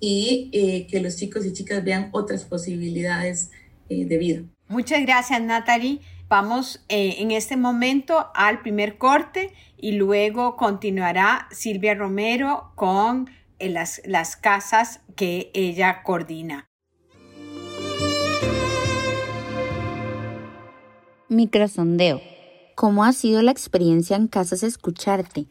y 0.00 0.48
eh, 0.54 0.86
que 0.90 1.00
los 1.00 1.16
chicos 1.16 1.44
y 1.44 1.52
chicas 1.52 1.84
vean 1.84 2.08
otras 2.12 2.44
posibilidades 2.44 3.50
eh, 3.90 4.06
de 4.06 4.16
vida. 4.16 4.42
Muchas 4.66 5.02
gracias, 5.02 5.42
Natalie. 5.42 6.00
Vamos 6.28 6.84
en 6.88 7.30
este 7.30 7.56
momento 7.56 8.30
al 8.34 8.60
primer 8.60 8.98
corte 8.98 9.54
y 9.78 9.92
luego 9.92 10.56
continuará 10.56 11.48
Silvia 11.50 11.94
Romero 11.94 12.72
con 12.74 13.30
las, 13.58 14.02
las 14.04 14.36
casas 14.36 15.00
que 15.16 15.50
ella 15.54 16.02
coordina. 16.02 16.68
Microsondeo. 21.28 22.20
¿Cómo 22.74 23.04
ha 23.04 23.12
sido 23.12 23.42
la 23.42 23.50
experiencia 23.50 24.16
en 24.16 24.28
Casas 24.28 24.62
Escucharte? 24.62 25.46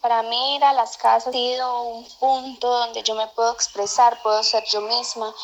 Para 0.00 0.22
mí 0.22 0.54
ir 0.54 0.64
a 0.64 0.72
las 0.72 0.96
casas 0.96 1.28
ha 1.28 1.32
sido 1.32 1.82
un 1.82 2.08
punto 2.20 2.68
donde 2.68 3.02
yo 3.02 3.16
me 3.16 3.26
puedo 3.28 3.52
expresar, 3.52 4.22
puedo 4.22 4.44
ser 4.44 4.64
yo 4.66 4.80
misma. 4.80 5.34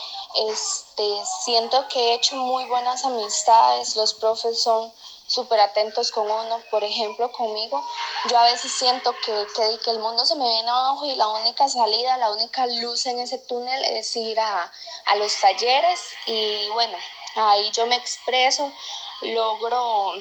Este, 0.49 1.05
siento 1.45 1.89
que 1.89 1.99
he 1.99 2.15
hecho 2.15 2.37
muy 2.37 2.65
buenas 2.67 3.05
amistades, 3.05 3.97
los 3.97 4.15
profes 4.15 4.63
son 4.63 4.93
súper 5.27 5.59
atentos 5.59 6.13
con 6.13 6.31
uno, 6.31 6.61
por 6.71 6.85
ejemplo, 6.85 7.33
conmigo. 7.33 7.85
Yo 8.31 8.39
a 8.39 8.45
veces 8.45 8.71
siento 8.71 9.13
que, 9.25 9.47
que, 9.57 9.79
que, 9.85 9.91
el 9.91 9.99
mundo 9.99 10.25
se 10.25 10.37
me 10.37 10.49
viene 10.49 10.71
abajo 10.71 11.05
y 11.05 11.17
la 11.17 11.29
única 11.29 11.69
salida, 11.69 12.17
la 12.19 12.31
única 12.31 12.67
luz 12.67 13.07
en 13.07 13.19
ese 13.19 13.39
túnel 13.39 13.85
es 13.85 14.15
ir 14.15 14.39
a, 14.39 14.73
a 15.07 15.17
los 15.17 15.35
talleres 15.41 16.01
y 16.27 16.69
bueno, 16.69 16.97
ahí 17.35 17.71
yo 17.73 17.87
me 17.87 17.97
expreso, 17.97 18.71
logro 19.23 20.13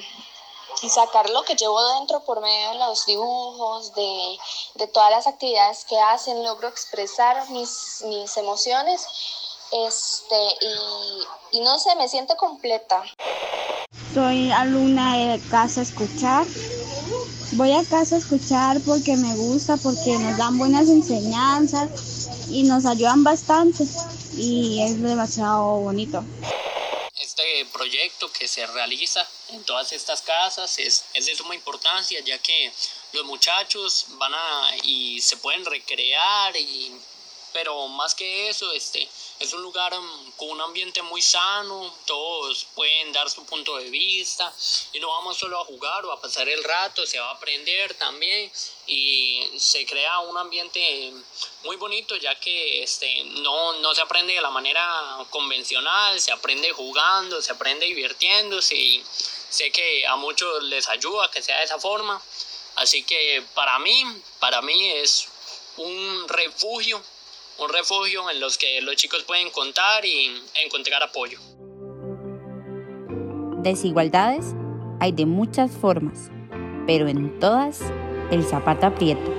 y 0.82 0.88
sacar 0.88 1.30
lo 1.30 1.42
que 1.42 1.54
llevo 1.54 1.82
dentro 1.94 2.20
por 2.24 2.40
medio 2.40 2.70
de 2.70 2.78
los 2.78 3.06
dibujos, 3.06 3.94
de, 3.94 4.38
de 4.74 4.86
todas 4.88 5.10
las 5.10 5.26
actividades 5.26 5.84
que 5.84 5.98
hacen, 5.98 6.42
logro 6.42 6.68
expresar 6.68 7.48
mis, 7.50 8.02
mis 8.06 8.36
emociones 8.36 9.06
este, 9.72 10.36
y, 10.60 11.58
y 11.58 11.60
no 11.60 11.78
sé, 11.78 11.94
me 11.96 12.08
siento 12.08 12.36
completa. 12.36 13.02
Soy 14.12 14.50
alumna 14.52 15.16
de 15.16 15.40
Casa 15.50 15.82
Escuchar. 15.82 16.46
Voy 17.52 17.72
a 17.72 17.84
Casa 17.84 18.16
Escuchar 18.16 18.80
porque 18.86 19.16
me 19.16 19.34
gusta, 19.36 19.76
porque 19.76 20.16
nos 20.18 20.38
dan 20.38 20.58
buenas 20.58 20.88
enseñanzas 20.88 22.48
y 22.48 22.62
nos 22.64 22.86
ayudan 22.86 23.24
bastante 23.24 23.84
y 24.36 24.82
es 24.82 25.00
demasiado 25.00 25.80
bonito 25.80 26.24
este 27.44 27.66
proyecto 27.66 28.32
que 28.32 28.48
se 28.48 28.66
realiza 28.66 29.26
en 29.50 29.62
todas 29.64 29.92
estas 29.92 30.22
casas 30.22 30.78
es, 30.78 31.04
es 31.12 31.26
de 31.26 31.36
suma 31.36 31.54
importancia 31.54 32.20
ya 32.20 32.38
que 32.38 32.72
los 33.12 33.24
muchachos 33.24 34.06
van 34.10 34.34
a 34.34 34.76
y 34.82 35.20
se 35.20 35.36
pueden 35.36 35.64
recrear 35.64 36.56
y 36.56 36.92
pero 37.52 37.86
más 37.86 38.16
que 38.16 38.48
eso, 38.48 38.72
este, 38.72 39.08
es 39.44 39.52
un 39.52 39.62
lugar 39.62 39.92
um, 39.92 40.32
con 40.32 40.48
un 40.48 40.60
ambiente 40.62 41.02
muy 41.02 41.20
sano, 41.20 41.94
todos 42.06 42.66
pueden 42.74 43.12
dar 43.12 43.28
su 43.28 43.44
punto 43.44 43.76
de 43.76 43.90
vista 43.90 44.50
y 44.92 45.00
no 45.00 45.08
vamos 45.08 45.36
solo 45.36 45.60
a 45.60 45.64
jugar 45.66 46.04
o 46.06 46.12
a 46.12 46.20
pasar 46.20 46.48
el 46.48 46.64
rato, 46.64 47.06
se 47.06 47.18
va 47.18 47.28
a 47.28 47.34
aprender 47.34 47.92
también 47.94 48.50
y 48.86 49.50
se 49.58 49.84
crea 49.84 50.20
un 50.20 50.38
ambiente 50.38 51.12
muy 51.62 51.76
bonito 51.76 52.16
ya 52.16 52.40
que 52.40 52.82
este, 52.82 53.24
no, 53.42 53.74
no 53.80 53.94
se 53.94 54.00
aprende 54.00 54.32
de 54.32 54.40
la 54.40 54.50
manera 54.50 55.18
convencional, 55.28 56.18
se 56.18 56.32
aprende 56.32 56.72
jugando, 56.72 57.42
se 57.42 57.52
aprende 57.52 57.84
divirtiéndose 57.84 58.74
y 58.74 59.04
sé 59.50 59.70
que 59.70 60.06
a 60.06 60.16
muchos 60.16 60.62
les 60.64 60.88
ayuda 60.88 61.30
que 61.30 61.42
sea 61.42 61.58
de 61.58 61.64
esa 61.64 61.78
forma. 61.78 62.20
Así 62.76 63.04
que 63.04 63.44
para 63.54 63.78
mí, 63.78 64.04
para 64.40 64.62
mí 64.62 64.90
es 64.90 65.28
un 65.76 66.28
refugio 66.28 67.02
un 67.58 67.72
refugio 67.72 68.30
en 68.30 68.40
los 68.40 68.58
que 68.58 68.80
los 68.82 68.96
chicos 68.96 69.22
pueden 69.24 69.50
contar 69.50 70.04
y 70.04 70.30
encontrar 70.64 71.02
apoyo. 71.02 71.38
Desigualdades 73.62 74.54
hay 75.00 75.12
de 75.12 75.26
muchas 75.26 75.70
formas, 75.70 76.30
pero 76.86 77.08
en 77.08 77.38
todas 77.38 77.80
el 78.30 78.44
zapato 78.44 78.86
aprieta. 78.86 79.30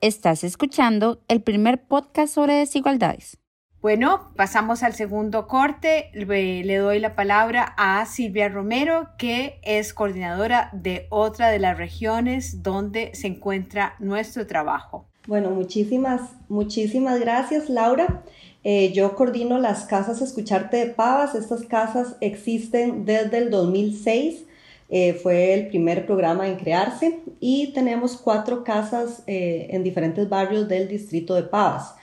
Estás 0.00 0.44
escuchando 0.44 1.22
el 1.28 1.42
primer 1.42 1.86
podcast 1.86 2.34
sobre 2.34 2.54
desigualdades. 2.54 3.38
Bueno, 3.80 4.32
pasamos 4.36 4.82
al 4.82 4.94
segundo 4.94 5.46
corte. 5.46 6.10
Le 6.14 6.76
doy 6.76 7.00
la 7.00 7.14
palabra 7.14 7.74
a 7.76 8.04
Silvia 8.06 8.48
Romero, 8.48 9.10
que 9.18 9.60
es 9.62 9.92
coordinadora 9.92 10.70
de 10.72 11.06
otra 11.10 11.48
de 11.48 11.58
las 11.58 11.76
regiones 11.76 12.62
donde 12.62 13.14
se 13.14 13.26
encuentra 13.26 13.94
nuestro 13.98 14.46
trabajo. 14.46 15.10
Bueno, 15.26 15.50
muchísimas, 15.50 16.20
muchísimas 16.50 17.18
gracias, 17.18 17.70
Laura. 17.70 18.22
Eh, 18.62 18.92
yo 18.92 19.14
coordino 19.14 19.58
las 19.58 19.84
casas 19.84 20.20
Escucharte 20.20 20.76
de 20.76 20.86
Pavas. 20.86 21.34
Estas 21.34 21.62
casas 21.62 22.16
existen 22.20 23.06
desde 23.06 23.38
el 23.38 23.48
2006. 23.48 24.44
Eh, 24.90 25.14
fue 25.14 25.54
el 25.54 25.68
primer 25.68 26.04
programa 26.04 26.46
en 26.46 26.56
crearse 26.56 27.20
y 27.40 27.72
tenemos 27.72 28.18
cuatro 28.18 28.64
casas 28.64 29.22
eh, 29.26 29.68
en 29.70 29.82
diferentes 29.82 30.28
barrios 30.28 30.68
del 30.68 30.88
distrito 30.88 31.34
de 31.34 31.44
Pavas. 31.44 31.94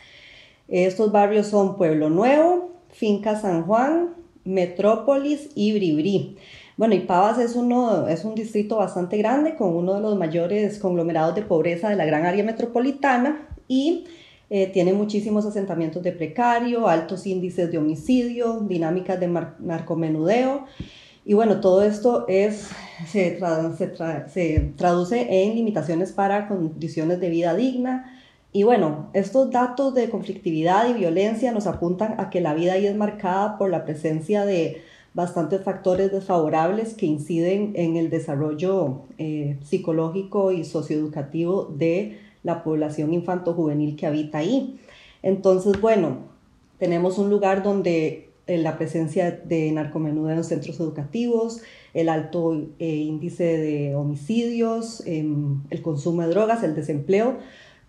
Estos 0.67 1.11
barrios 1.11 1.45
son 1.45 1.77
Pueblo 1.77 2.09
Nuevo, 2.09 2.71
Finca 2.89 3.39
San 3.39 3.63
Juan, 3.65 4.15
Metrópolis 4.45 5.49
y 5.53 5.73
Bribri. 5.73 6.37
Bueno, 6.81 6.95
y 6.95 7.01
Pavas 7.01 7.38
es, 7.38 7.55
uno, 7.55 8.07
es 8.07 8.25
un 8.25 8.33
distrito 8.33 8.77
bastante 8.77 9.15
grande 9.15 9.53
con 9.53 9.75
uno 9.75 9.93
de 9.93 10.01
los 10.01 10.17
mayores 10.17 10.79
conglomerados 10.79 11.35
de 11.35 11.43
pobreza 11.43 11.89
de 11.89 11.95
la 11.95 12.05
gran 12.05 12.25
área 12.25 12.43
metropolitana 12.43 13.47
y 13.67 14.05
eh, 14.50 14.65
tiene 14.65 14.91
muchísimos 14.91 15.45
asentamientos 15.45 16.01
de 16.01 16.11
precario, 16.11 16.88
altos 16.88 17.27
índices 17.27 17.71
de 17.71 17.77
homicidio, 17.77 18.61
dinámicas 18.61 19.19
de 19.19 19.27
narcomenudeo. 19.59 20.65
Y 21.23 21.35
bueno, 21.35 21.59
todo 21.59 21.83
esto 21.83 22.25
es, 22.27 22.69
se, 23.05 23.39
se 24.33 24.59
traduce 24.75 25.43
en 25.43 25.53
limitaciones 25.53 26.11
para 26.13 26.47
condiciones 26.47 27.19
de 27.19 27.29
vida 27.29 27.53
digna. 27.53 28.19
Y 28.53 28.63
bueno, 28.63 29.11
estos 29.13 29.51
datos 29.51 29.93
de 29.93 30.09
conflictividad 30.09 30.89
y 30.89 30.93
violencia 30.93 31.51
nos 31.51 31.67
apuntan 31.67 32.19
a 32.19 32.31
que 32.31 32.41
la 32.41 32.55
vida 32.55 32.73
ahí 32.73 32.88
es 32.88 32.95
marcada 32.95 33.59
por 33.59 33.69
la 33.69 33.85
presencia 33.85 34.45
de 34.45 34.81
bastantes 35.13 35.61
factores 35.63 36.11
desfavorables 36.11 36.93
que 36.93 37.05
inciden 37.05 37.73
en 37.75 37.97
el 37.97 38.09
desarrollo 38.09 39.01
eh, 39.17 39.57
psicológico 39.61 40.51
y 40.51 40.63
socioeducativo 40.63 41.65
de 41.65 42.19
la 42.43 42.63
población 42.63 43.13
infanto-juvenil 43.13 43.95
que 43.95 44.07
habita 44.07 44.39
ahí. 44.39 44.79
Entonces, 45.21 45.79
bueno, 45.79 46.17
tenemos 46.79 47.17
un 47.17 47.29
lugar 47.29 47.61
donde 47.61 48.29
eh, 48.47 48.57
la 48.57 48.77
presencia 48.77 49.31
de 49.31 49.71
narcomenudeo 49.71 50.37
en 50.37 50.43
centros 50.43 50.79
educativos, 50.79 51.61
el 51.93 52.09
alto 52.09 52.59
eh, 52.79 52.95
índice 52.95 53.57
de 53.57 53.95
homicidios, 53.95 55.03
em, 55.05 55.61
el 55.69 55.81
consumo 55.81 56.23
de 56.23 56.29
drogas, 56.29 56.63
el 56.63 56.73
desempleo, 56.73 57.37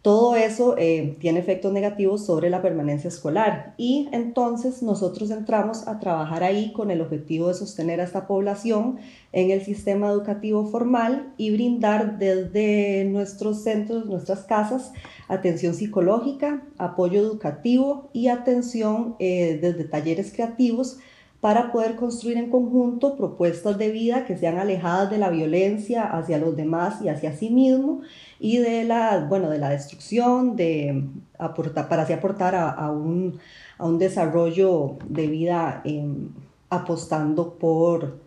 todo 0.02 0.35
eso 0.35 0.75
eh, 0.78 1.16
tiene 1.21 1.38
efectos 1.38 1.73
negativos 1.73 2.26
sobre 2.26 2.50
la 2.50 2.61
permanencia 2.61 3.06
escolar. 3.06 3.75
Y 3.76 4.09
entonces 4.11 4.82
nosotros 4.82 5.30
entramos 5.30 5.87
a 5.87 6.00
trabajar 6.00 6.42
ahí 6.42 6.73
con 6.73 6.90
el 6.90 7.00
objetivo 7.00 7.47
de 7.47 7.54
sostener 7.54 8.00
a 8.00 8.04
esta 8.04 8.26
población 8.26 8.99
en 9.30 9.52
el 9.52 9.62
sistema 9.62 10.11
educativo 10.11 10.66
formal 10.66 11.32
y 11.37 11.52
brindar 11.52 12.18
desde 12.18 13.04
nuestros 13.04 13.62
centros, 13.62 14.06
nuestras 14.06 14.40
casas, 14.40 14.92
atención 15.28 15.73
psicológica, 15.73 16.64
apoyo 16.78 17.21
educativo 17.21 18.11
y 18.12 18.26
atención 18.26 19.14
eh, 19.21 19.56
desde 19.62 19.85
talleres 19.85 20.32
creativos 20.32 20.99
para 21.42 21.72
poder 21.72 21.96
construir 21.96 22.37
en 22.37 22.50
conjunto 22.50 23.16
propuestas 23.16 23.76
de 23.76 23.90
vida 23.90 24.25
que 24.26 24.37
sean 24.37 24.58
alejadas 24.58 25.11
de 25.11 25.18
la 25.18 25.28
violencia 25.28 26.04
hacia 26.04 26.38
los 26.38 26.54
demás 26.54 27.02
y 27.02 27.08
hacia 27.08 27.34
sí 27.34 27.50
mismo 27.50 28.02
y 28.38 28.58
de 28.58 28.84
la, 28.84 29.26
bueno, 29.28 29.50
de 29.50 29.58
la 29.58 29.70
destrucción, 29.70 30.54
de 30.54 31.04
para 31.37 32.02
así 32.02 32.12
aportar 32.12 32.54
a, 32.54 32.88
un, 32.92 33.40
a 33.76 33.87
un, 33.87 33.99
desarrollo 33.99 34.99
de 35.08 35.26
vida 35.26 35.80
em, 35.84 36.28
apostando 36.70 37.54
por, 37.54 38.20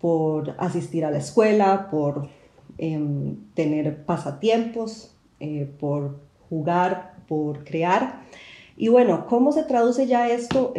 por 0.00 0.56
asistir 0.58 1.04
a 1.04 1.12
la 1.12 1.18
escuela, 1.18 1.86
por 1.92 2.28
em, 2.76 3.36
tener 3.54 4.04
pasatiempos, 4.04 5.14
eh, 5.38 5.72
por 5.78 6.18
jugar, 6.50 7.18
por 7.28 7.62
crear. 7.62 8.22
Y 8.76 8.88
bueno, 8.88 9.28
¿cómo 9.28 9.52
se 9.52 9.62
traduce 9.62 10.08
ya 10.08 10.28
esto? 10.28 10.72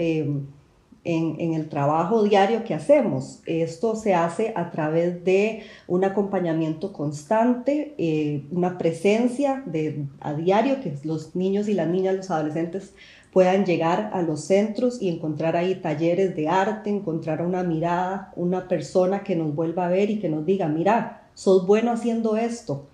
En, 1.04 1.54
el 1.54 1.70
trabajo 1.70 2.24
diario 2.24 2.64
que 2.64 2.74
hacemos. 2.74 3.42
Esto 3.46 3.96
se 3.96 4.14
hace 4.14 4.54
a 4.56 4.70
través 4.70 5.24
de 5.24 5.64
un 5.88 6.04
acompañamiento 6.04 6.92
constante, 6.94 7.96
eh, 7.98 8.44
una 8.52 8.78
presencia 8.78 9.64
de, 9.66 10.06
a 10.20 10.34
diario, 10.34 10.82
que 10.82 10.94
los 11.04 11.36
niños 11.36 11.68
y 11.68 11.74
las 11.74 11.88
niñas, 11.88 12.16
los 12.16 12.30
adolescentes 12.30 12.94
puedan 13.32 13.66
llegar 13.66 14.10
a 14.14 14.22
los 14.22 14.42
centros 14.42 15.02
y 15.02 15.10
encontrar 15.10 15.56
ahí 15.56 15.76
talleres 15.76 16.36
de 16.36 16.48
arte, 16.48 16.90
encontrar 16.90 17.42
una 17.42 17.64
mirada, 17.64 18.32
una 18.36 18.68
persona 18.68 19.24
que 19.24 19.36
nos 19.36 19.54
vuelva 19.54 19.86
a 19.86 19.90
ver 19.90 20.10
y 20.10 20.20
que 20.20 20.30
nos 20.30 20.46
diga, 20.46 20.68
mira, 20.68 21.30
sos 21.34 21.66
bueno 21.66 21.92
haciendo 21.92 22.38
esto, 22.38 22.88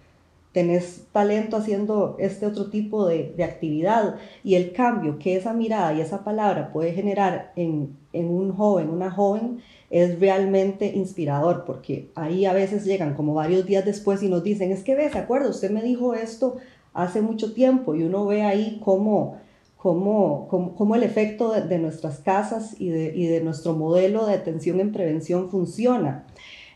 tenés 0.55 1.03
talento 1.11 1.57
haciendo 1.57 2.15
este 2.17 2.45
otro 2.45 2.69
tipo 2.69 3.05
de, 3.05 3.33
de, 3.35 3.43
actividad 3.43 4.15
y 4.41 4.55
el 4.55 4.71
cambio 4.71 5.19
que 5.19 5.35
esa 5.35 5.51
mirada 5.51 5.91
y 5.93 5.99
esa 5.99 6.23
palabra 6.23 6.71
puede 6.71 6.93
generar 6.93 7.51
en, 7.57 7.97
en, 8.13 8.29
un 8.29 8.55
joven, 8.55 8.89
una 8.89 9.11
joven, 9.11 9.59
es 9.89 10.17
realmente 10.17 10.95
inspirador 10.95 11.65
porque 11.65 12.09
ahí 12.15 12.45
a 12.45 12.53
veces 12.53 12.85
llegan 12.85 13.15
como 13.15 13.33
varios 13.33 13.65
días 13.65 13.83
después 13.83 14.23
y 14.23 14.29
nos 14.29 14.45
dicen, 14.45 14.71
es 14.71 14.81
que 14.85 14.95
ve, 14.95 15.09
¿se 15.09 15.17
acuerda? 15.17 15.49
Usted 15.49 15.71
me 15.71 15.83
dijo 15.83 16.13
esto 16.13 16.55
hace 16.93 17.21
mucho 17.21 17.51
tiempo 17.53 17.93
y 17.93 18.03
uno 18.03 18.25
ve 18.25 18.43
ahí 18.43 18.79
cómo, 18.81 19.35
cómo, 19.75 20.47
cómo, 20.47 20.95
el 20.95 21.03
efecto 21.03 21.51
de, 21.51 21.63
de 21.63 21.79
nuestras 21.79 22.19
casas 22.19 22.79
y 22.79 22.87
de, 22.87 23.11
y 23.13 23.27
de 23.27 23.41
nuestro 23.41 23.73
modelo 23.73 24.25
de 24.25 24.35
atención 24.35 24.79
en 24.79 24.93
prevención 24.93 25.49
funciona. 25.49 26.25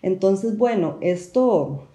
Entonces, 0.01 0.57
bueno, 0.57 0.97
esto 0.99 1.87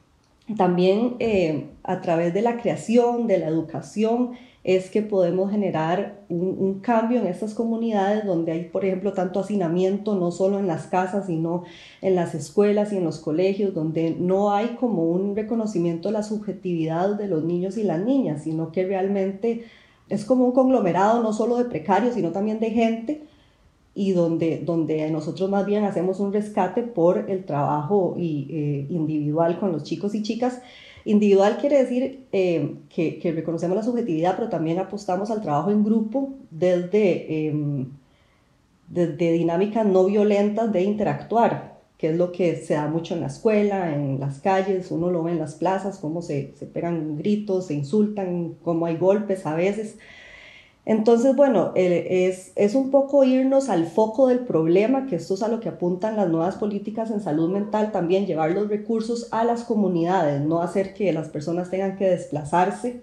también 0.56 1.16
eh, 1.20 1.68
a 1.82 2.00
través 2.00 2.34
de 2.34 2.42
la 2.42 2.58
creación, 2.58 3.26
de 3.26 3.38
la 3.38 3.48
educación, 3.48 4.32
es 4.62 4.90
que 4.90 5.02
podemos 5.02 5.50
generar 5.50 6.24
un, 6.30 6.80
cambio 6.80 7.20
en 7.20 7.26
estas 7.26 7.52
comunidades 7.52 8.24
donde 8.24 8.52
hay, 8.52 8.64
por 8.64 8.84
ejemplo, 8.84 9.12
tanto 9.12 9.40
hacinamiento, 9.40 10.14
no 10.14 10.30
solo 10.30 10.58
en 10.58 10.66
las 10.66 10.86
casas, 10.86 11.26
sino 11.26 11.64
en 12.00 12.14
las 12.14 12.34
escuelas 12.34 12.92
y 12.92 12.96
en 12.96 13.04
los 13.04 13.18
colegios, 13.18 13.74
donde 13.74 14.16
no 14.18 14.52
hay 14.52 14.68
como 14.80 15.04
un 15.04 15.36
reconocimiento 15.36 16.08
de 16.08 16.14
la 16.14 16.22
subjetividad 16.22 17.16
de 17.16 17.28
los 17.28 17.44
niños 17.44 17.76
y 17.76 17.84
las 17.84 18.00
niñas, 18.00 18.42
sino 18.42 18.72
que 18.72 18.86
realmente 18.86 19.64
es 20.08 20.24
como 20.24 20.46
un 20.46 20.52
conglomerado 20.52 21.22
no 21.22 21.34
solo 21.34 21.56
de 21.56 21.66
precarios, 21.66 22.14
sino 22.14 22.32
también 22.32 22.58
de 22.58 22.70
gente 22.70 23.22
y 23.94 24.12
donde, 24.12 24.58
donde 24.58 25.08
nosotros 25.10 25.48
más 25.48 25.66
bien 25.66 25.84
hacemos 25.84 26.18
un 26.18 26.32
rescate 26.32 26.82
por 26.82 27.30
el 27.30 27.44
trabajo 27.44 28.14
y, 28.18 28.48
eh, 28.50 28.86
individual 28.90 29.58
con 29.60 29.70
los 29.72 29.84
chicos 29.84 30.14
y 30.14 30.22
chicas. 30.22 30.60
Individual 31.04 31.58
quiere 31.60 31.78
decir 31.78 32.26
eh, 32.32 32.74
que, 32.88 33.18
que, 33.18 33.32
reconocemos 33.32 33.76
la 33.76 33.82
subjetividad, 33.82 34.36
pero 34.36 34.48
también 34.48 34.78
apostamos 34.78 35.30
al 35.30 35.42
trabajo 35.42 35.70
en 35.70 35.84
grupo 35.84 36.30
desde, 36.50 37.46
em, 37.46 37.90
desde 38.88 39.32
dinámicas 39.32 39.86
no 39.86 40.06
violentas 40.06 40.72
de 40.72 40.82
interactuar, 40.82 41.74
que 41.96 42.10
es 42.10 42.16
lo 42.16 42.32
que 42.32 42.56
se 42.56 42.74
da 42.74 42.88
mucho 42.88 43.14
en 43.14 43.20
la 43.20 43.28
escuela, 43.28 43.94
en 43.94 44.18
las 44.18 44.40
calles, 44.40 44.90
uno 44.90 45.10
lo 45.10 45.22
ve 45.22 45.32
en 45.32 45.38
las 45.38 45.54
plazas, 45.54 45.98
cómo 45.98 46.20
se, 46.22 46.52
se 46.58 46.66
pegan 46.66 47.16
gritos, 47.16 47.66
se 47.66 47.74
insultan, 47.74 48.56
cómo 48.64 48.86
hay 48.86 48.96
golpes 48.96 49.46
a 49.46 49.54
veces. 49.54 49.98
Entonces, 50.86 51.34
bueno, 51.34 51.72
eh, 51.74 52.52
es, 52.56 52.74
un 52.74 52.90
poco 52.90 53.24
irnos 53.24 53.70
al 53.70 53.86
foco 53.86 54.28
del 54.28 54.40
problema, 54.40 55.06
que 55.06 55.16
esto 55.16 55.34
es 55.34 55.42
a 55.42 55.48
lo 55.48 55.60
que 55.60 55.70
apuntan 55.70 56.16
las 56.16 56.28
nuevas 56.28 56.56
políticas 56.56 57.10
en 57.10 57.22
salud 57.22 57.48
mental, 57.48 57.90
también 57.90 58.26
llevar 58.26 58.50
los 58.50 58.68
recursos 58.68 59.28
a 59.30 59.44
las 59.44 59.64
comunidades, 59.64 60.42
no 60.42 60.60
hacer 60.60 60.92
que 60.92 61.12
las 61.12 61.28
personas 61.28 61.70
tengan 61.70 61.96
que 61.96 62.10
desplazarse 62.10 63.02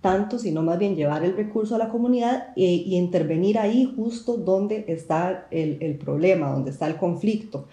tanto, 0.00 0.38
sino 0.38 0.62
más 0.62 0.78
bien 0.78 0.96
llevar 0.96 1.22
el 1.24 1.36
recurso 1.36 1.76
a 1.76 1.78
la 1.78 1.90
comunidad 1.90 2.48
y 2.56 2.96
intervenir 2.96 3.58
ahí 3.58 3.92
justo 3.94 4.36
donde 4.38 4.86
está 4.88 5.46
el, 5.50 5.76
el 5.80 5.98
problema, 5.98 6.50
donde 6.50 6.70
está 6.70 6.86
el 6.86 6.96
conflicto. 6.96 7.66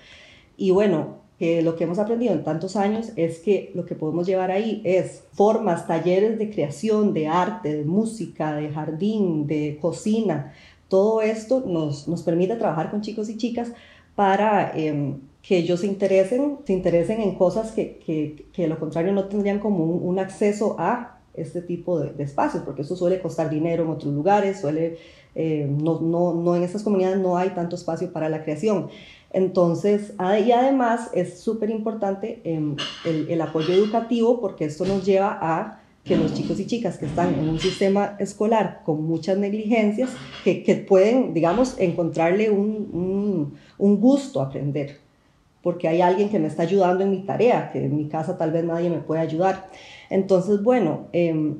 Y 0.58 0.72
bueno, 0.72 1.27
que 1.40 1.62
lo 1.62 1.76
que 1.76 1.84
hemos 1.84 2.00
aprendido 2.00 2.34
en 2.34 2.44
tantos 2.44 2.76
años 2.76 3.12
es 3.16 3.40
que 3.40 3.72
lo 3.76 3.86
que 3.86 3.96
podemos 3.96 4.26
llevar 4.26 4.50
ahí 4.50 4.82
es 4.84 5.24
formas, 5.34 5.86
talleres 5.86 6.40
de 6.40 6.50
creación, 6.50 7.14
de 7.14 7.28
arte, 7.28 7.76
de 7.76 7.86
música, 7.86 8.56
de 8.56 8.70
jardín, 8.70 9.46
de 9.46 9.78
cocina. 9.80 10.54
Todo 10.88 11.22
esto 11.22 11.64
nos, 11.66 12.08
nos 12.08 12.24
permite 12.24 12.56
trabajar 12.56 12.90
con 12.90 13.02
chicos 13.02 13.30
y 13.30 13.38
chicas 13.38 13.72
para 14.16 14.76
em, 14.76 15.20
que 15.44 15.58
ellos 15.58 15.82
se 15.82 15.88
interesen, 15.88 16.58
se 16.66 16.74
interesen 16.74 17.22
en 17.22 17.36
cosas 17.36 17.72
que, 17.72 18.00
que, 18.04 18.48
que 18.52 18.68
lo 18.68 18.80
contrario 18.80 19.14
no 19.14 19.26
tendrían 19.26 19.60
como 19.60 19.86
un, 19.86 20.18
acceso 20.18 20.76
a 20.80 21.20
este 21.36 21.62
tipo 21.62 22.00
de, 22.00 22.24
espacios, 22.24 22.64
porque 22.64 22.82
eso 22.82 22.96
suele 22.96 23.22
costar 23.22 23.50
dinero 23.50 23.84
en 23.84 23.90
otros 23.90 24.12
lugares, 24.12 24.60
suele, 24.60 24.98
eh, 25.36 25.68
no, 25.70 26.02
no, 26.02 26.34
no 26.34 26.56
en 26.56 26.64
estas 26.64 26.82
comunidades 26.82 27.20
no 27.20 27.38
hay 27.38 27.52
tanto 27.52 27.76
espacio 27.76 28.12
para 28.12 28.28
la 28.28 28.44
creación. 28.44 28.90
Entonces, 29.32 30.14
y 30.20 30.52
además 30.52 31.10
es 31.14 31.40
súper 31.40 31.70
importante 31.70 32.42
em, 32.44 32.76
el, 33.06 33.42
apoyo 33.42 33.74
educativo 33.74 34.40
porque 34.40 34.66
esto 34.66 34.86
nos 34.86 35.06
lleva 35.06 35.38
a 35.42 35.82
que 36.06 36.16
los 36.16 36.34
chicos 36.34 36.58
y 36.60 36.66
chicas 36.66 36.98
que 36.98 37.06
están 37.06 37.34
en 37.34 37.50
un 37.50 37.60
sistema 37.60 38.16
escolar 38.20 38.82
con 38.86 39.04
muchas 39.04 39.38
negligencias, 39.38 40.10
que, 40.46 40.86
pueden, 40.88 41.34
digamos, 41.34 41.76
encontrarle 41.80 42.50
un, 42.50 43.58
un, 43.78 44.00
gusto 44.00 44.40
a 44.40 44.46
aprender, 44.46 45.00
porque 45.62 45.90
hay 45.90 46.00
alguien 46.00 46.30
que 46.30 46.40
me 46.40 46.48
está 46.48 46.64
ayudando 46.64 47.04
en 47.04 47.12
mi 47.12 47.24
tarea, 47.24 47.70
que 47.74 47.84
en 47.84 47.98
mi 47.98 48.08
casa 48.08 48.38
tal 48.38 48.52
vez 48.52 48.64
nadie 48.64 48.90
me 48.90 49.00
puede 49.00 49.20
ayudar. 49.20 49.68
Entonces, 50.10 50.64
bueno, 50.64 51.08
em, 51.12 51.58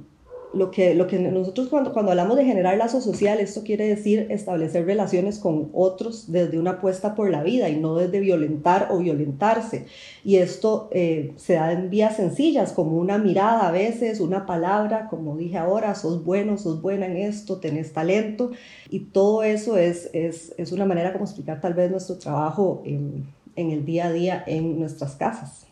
lo 0.58 0.72
que, 0.72 0.96
lo 0.96 1.08
que 1.08 1.20
nosotros 1.20 1.68
cuando, 1.68 1.94
cuando 1.94 2.12
hablamos 2.12 2.38
de 2.38 2.46
generar 2.46 2.78
lazo 2.78 3.02
social, 3.02 3.40
esto 3.40 3.64
quiere 3.64 3.88
decir 3.88 4.28
establecer 4.30 4.86
relaciones 4.86 5.40
con 5.40 5.70
otros 5.74 6.32
desde 6.32 6.60
una 6.60 6.72
apuesta 6.72 7.16
por 7.16 7.30
la 7.30 7.44
vida 7.44 7.70
y 7.70 7.78
no 7.78 7.96
desde 7.96 8.20
violentar 8.20 8.88
o 8.92 9.00
violentarse. 9.00 9.86
Y 10.24 10.38
esto 10.38 10.90
eh, 10.92 11.34
se 11.38 11.54
da 11.54 11.72
en 11.72 11.90
vías 11.90 12.16
sencillas, 12.16 12.72
como 12.72 12.98
una 12.98 13.18
mirada 13.18 13.68
a 13.68 13.72
veces, 13.72 14.20
una 14.20 14.46
palabra, 14.46 15.08
como 15.10 15.38
dije 15.38 15.58
ahora, 15.58 15.96
sos 15.96 16.24
bueno, 16.26 16.58
sos 16.58 16.82
buena 16.82 17.06
en 17.06 17.18
esto, 17.18 17.58
tenés 17.58 17.94
talento. 17.94 18.52
Y 18.90 19.00
todo 19.00 19.44
eso 19.44 19.78
es, 19.78 20.10
es, 20.14 20.54
es 20.58 20.72
una 20.72 20.86
manera 20.86 21.14
como 21.14 21.26
explicar 21.26 21.62
tal 21.62 21.74
vez 21.74 21.92
nuestro 21.92 22.18
trabajo 22.18 22.82
en, 22.86 23.26
en 23.56 23.72
el 23.72 23.86
día 23.86 24.08
a 24.08 24.12
día 24.12 24.44
en 24.48 24.80
nuestras 24.80 25.16
casas. 25.16 25.67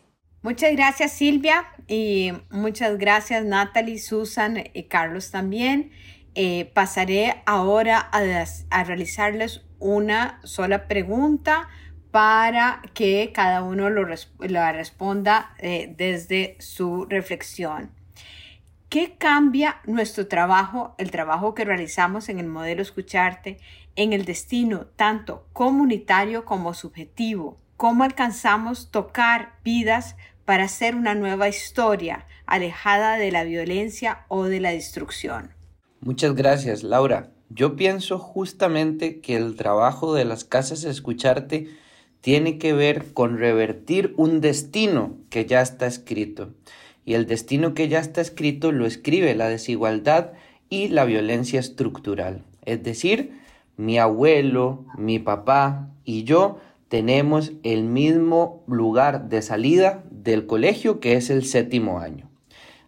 Muchas 0.46 0.70
gracias 0.76 1.10
Silvia 1.10 1.66
y 1.88 2.30
muchas 2.50 2.98
gracias 2.98 3.44
Natalie, 3.44 3.98
Susan 3.98 4.62
y 4.74 4.84
Carlos 4.84 5.32
también. 5.32 5.90
Eh, 6.36 6.70
pasaré 6.72 7.42
ahora 7.46 7.98
a, 7.98 8.84
realizarles 8.84 9.64
una 9.80 10.38
sola 10.44 10.86
pregunta 10.86 11.68
para 12.12 12.80
que 12.94 13.32
cada 13.34 13.64
uno 13.64 13.90
lo, 13.90 14.06
la 14.38 14.70
responda 14.70 15.52
eh, 15.58 15.92
desde 15.98 16.54
su 16.60 17.06
reflexión. 17.06 17.90
¿Qué 18.88 19.16
cambia 19.18 19.80
nuestro 19.84 20.28
trabajo, 20.28 20.94
el 20.98 21.10
trabajo 21.10 21.54
que 21.54 21.64
realizamos 21.64 22.28
en 22.28 22.38
el 22.38 22.46
modelo 22.46 22.82
Escucharte, 22.82 23.58
en 23.96 24.12
el 24.12 24.24
destino 24.24 24.86
tanto 24.94 25.48
comunitario 25.52 26.44
como 26.44 26.72
subjetivo? 26.72 27.56
¿Cómo 27.76 28.04
alcanzamos 28.04 28.92
tocar 28.92 29.58
vidas 29.64 30.16
para 30.46 30.64
hacer 30.64 30.94
una 30.94 31.14
nueva 31.14 31.48
historia 31.48 32.26
alejada 32.46 33.18
de 33.18 33.30
la 33.30 33.44
violencia 33.44 34.24
o 34.28 34.44
de 34.44 34.60
la 34.60 34.70
destrucción. 34.70 35.50
Muchas 36.00 36.34
gracias, 36.34 36.82
Laura. 36.82 37.32
Yo 37.50 37.76
pienso 37.76 38.18
justamente 38.18 39.20
que 39.20 39.36
el 39.36 39.56
trabajo 39.56 40.14
de 40.14 40.24
las 40.24 40.44
casas 40.44 40.84
escucharte 40.84 41.68
tiene 42.20 42.58
que 42.58 42.72
ver 42.72 43.12
con 43.12 43.38
revertir 43.38 44.14
un 44.16 44.40
destino 44.40 45.16
que 45.30 45.46
ya 45.46 45.60
está 45.60 45.86
escrito. 45.86 46.54
y 47.04 47.14
el 47.14 47.26
destino 47.26 47.72
que 47.72 47.86
ya 47.86 48.00
está 48.00 48.20
escrito 48.20 48.72
lo 48.72 48.84
escribe 48.84 49.36
la 49.36 49.48
desigualdad 49.48 50.32
y 50.68 50.88
la 50.88 51.04
violencia 51.04 51.60
estructural. 51.60 52.42
Es 52.64 52.82
decir, 52.82 53.38
mi 53.76 53.96
abuelo, 53.98 54.84
mi 54.98 55.20
papá 55.20 55.88
y 56.04 56.24
yo 56.24 56.58
tenemos 56.88 57.52
el 57.62 57.84
mismo 57.84 58.64
lugar 58.66 59.28
de 59.28 59.42
salida 59.42 60.02
del 60.32 60.46
colegio 60.46 61.00
que 61.00 61.14
es 61.14 61.30
el 61.30 61.44
séptimo 61.44 62.00
año. 62.00 62.28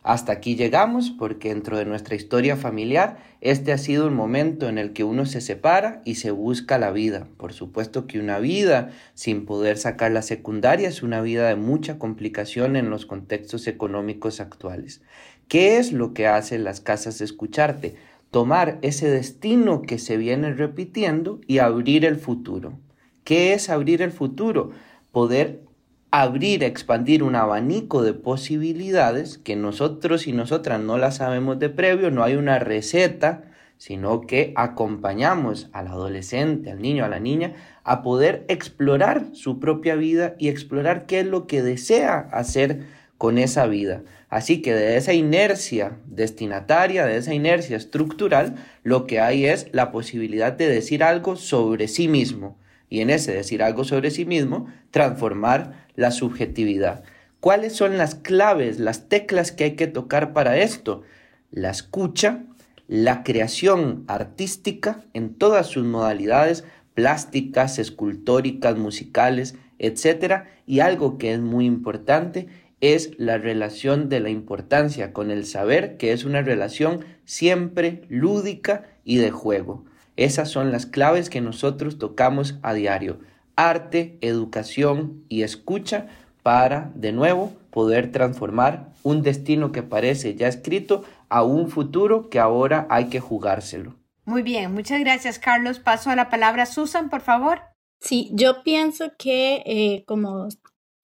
Hasta 0.03 0.33
aquí 0.33 0.57
llegamos 0.57 1.11
porque 1.11 1.51
dentro 1.51 1.77
de 1.77 1.85
nuestra 1.85 2.15
historia 2.15 2.57
familiar 2.57 3.19
este 3.41 3.73
ha 3.73 3.79
sido 3.79 4.07
un 4.07 4.15
momento 4.15 4.69
en 4.69 4.79
el 4.79 4.93
que 4.93 5.05
uno 5.05 5.27
se 5.27 5.41
separa 5.41 6.03
y 6.05 6.17
se 6.17 6.31
busca 6.31 6.79
la 6.79 6.91
vida. 6.91 7.29
Por 7.37 7.53
supuesto 7.53 8.07
que 8.07 8.19
una 8.19 8.39
vida 8.39 8.91
sin 9.15 9.45
poder 9.45 9.77
sacar 9.77 10.11
la 10.13 10.23
secundaria 10.23 10.89
es 10.89 11.03
una 11.03 11.21
vida 11.21 11.49
de 11.49 11.57
mucha 11.57 11.99
complicación 11.99 12.75
en 12.75 12.91
los 12.91 13.07
contextos 13.07 13.67
económicos 13.67 14.41
actuales. 14.41 15.03
¿Qué 15.47 15.77
es 15.77 15.93
lo 15.93 16.15
que 16.15 16.27
hacen 16.27 16.65
las 16.65 16.81
casas 16.81 17.19
de 17.19 17.25
escucharte? 17.25 17.97
Tomar 18.31 18.79
ese 18.83 19.09
destino 19.09 19.83
que 19.83 19.99
se 19.99 20.17
viene 20.17 20.53
repitiendo 20.53 21.41
y 21.47 21.59
abrir 21.59 22.05
el 22.05 22.17
futuro. 22.17 22.79
¿Qué 23.25 23.53
es 23.53 23.69
abrir 23.69 24.03
el 24.03 24.13
futuro? 24.13 24.71
Poder 25.13 25.68
abrir, 26.11 26.65
expandir 26.65 27.23
un 27.23 27.37
abanico 27.37 28.03
de 28.03 28.15
posibilidades 28.15 29.39
que 29.39 29.57
nosotros 29.57 30.27
y 30.27 30.33
nosotras 30.33 30.81
no 30.81 30.97
las 30.97 31.17
sabemos 31.17 31.59
de 31.59 31.69
previo, 31.69 32.11
no 32.11 32.25
hay 32.25 32.37
una 32.37 32.59
receta, 32.59 33.45
sino 33.77 34.23
que 34.23 34.53
acompañamos 34.57 35.69
al 35.73 35.89
adolescente, 35.89 36.71
al 36.71 36.81
niño, 36.81 37.05
a 37.05 37.09
la 37.09 37.21
niña, 37.21 37.55
a 37.85 38.03
poder 38.03 38.45
explorar 38.49 39.27
su 39.33 39.61
propia 39.61 39.95
vida 39.95 40.35
y 40.39 40.49
explorar 40.49 41.07
qué 41.07 41.21
es 41.21 41.27
lo 41.27 41.47
que 41.47 41.63
desea 41.63 42.29
hacer 42.33 42.87
con 43.19 43.39
esa 43.39 43.67
vida. 43.67 44.03
Así 44.31 44.63
que 44.63 44.75
de 44.75 44.97
esa 44.97 45.13
inercia 45.13 45.99
destinataria, 46.07 47.07
de 47.07 47.17
esa 47.19 47.35
inercia 47.35 47.77
estructural, 47.77 48.57
lo 48.83 49.07
que 49.07 49.21
hay 49.21 49.47
es 49.47 49.69
la 49.73 49.91
posibilidad 49.91 50.53
de 50.53 50.69
decir 50.69 51.03
algo 51.03 51.37
sobre 51.37 51.89
sí 51.89 52.09
mismo 52.09 52.57
y 52.89 53.01
en 53.01 53.11
ese 53.11 53.33
decir 53.33 53.63
algo 53.63 53.85
sobre 53.85 54.11
sí 54.11 54.25
mismo, 54.25 54.67
transformar 54.91 55.87
la 55.95 56.11
subjetividad. 56.11 57.05
¿Cuáles 57.41 57.75
son 57.75 57.99
las 57.99 58.15
claves, 58.15 58.81
las 58.81 59.09
teclas 59.09 59.53
que 59.53 59.65
hay 59.65 59.77
que 59.77 59.87
tocar 59.87 60.33
para 60.33 60.59
esto? 60.59 61.03
La 61.51 61.71
escucha, 61.71 62.45
la 62.89 63.23
creación 63.23 64.05
artística 64.09 65.05
en 65.13 65.35
todas 65.35 65.67
sus 65.67 65.85
modalidades, 65.85 66.65
plásticas, 66.95 67.79
escultóricas, 67.79 68.77
musicales, 68.77 69.55
etc. 69.79 70.45
Y 70.67 70.81
algo 70.81 71.19
que 71.19 71.33
es 71.33 71.41
muy 71.41 71.67
importante 71.67 72.49
es 72.81 73.11
la 73.19 73.39
relación 73.39 74.09
de 74.09 74.21
la 74.21 74.31
importancia 74.31 75.13
con 75.13 75.31
el 75.31 75.45
saber, 75.45 75.97
que 75.97 76.13
es 76.13 76.25
una 76.25 76.43
relación 76.43 77.05
siempre 77.25 78.03
lúdica 78.09 78.85
y 79.05 79.19
de 79.19 79.31
juego. 79.31 79.85
Esas 80.19 80.51
son 80.51 80.73
las 80.73 80.85
claves 80.85 81.31
que 81.31 81.41
nosotros 81.41 81.97
tocamos 81.97 82.59
a 82.63 82.75
diario. 82.75 83.21
Arte, 83.55 84.19
educación 84.21 85.23
y 85.29 85.45
escucha 85.45 86.09
para, 86.43 86.91
de 86.97 87.13
nuevo, 87.13 87.53
poder 87.71 88.11
transformar 88.11 88.89
un 89.05 89.23
destino 89.23 89.71
que 89.71 89.85
parece 89.85 90.35
ya 90.35 90.49
escrito 90.49 91.05
a 91.29 91.45
un 91.45 91.71
futuro 91.71 92.31
que 92.31 92.41
ahora 92.41 92.89
hay 92.91 93.11
que 93.11 93.21
jugárselo. 93.21 93.95
Muy 94.25 94.43
bien, 94.43 94.75
muchas 94.75 94.99
gracias 94.99 95.39
Carlos. 95.39 95.79
Paso 95.79 96.11
a 96.11 96.17
la 96.17 96.29
palabra 96.29 96.67
Susan, 96.67 97.11
por 97.11 97.21
favor. 97.21 97.61
Sí, 98.01 98.29
yo 98.33 98.65
pienso 98.65 99.13
que, 99.17 99.63
eh, 99.67 100.05
como 100.05 100.49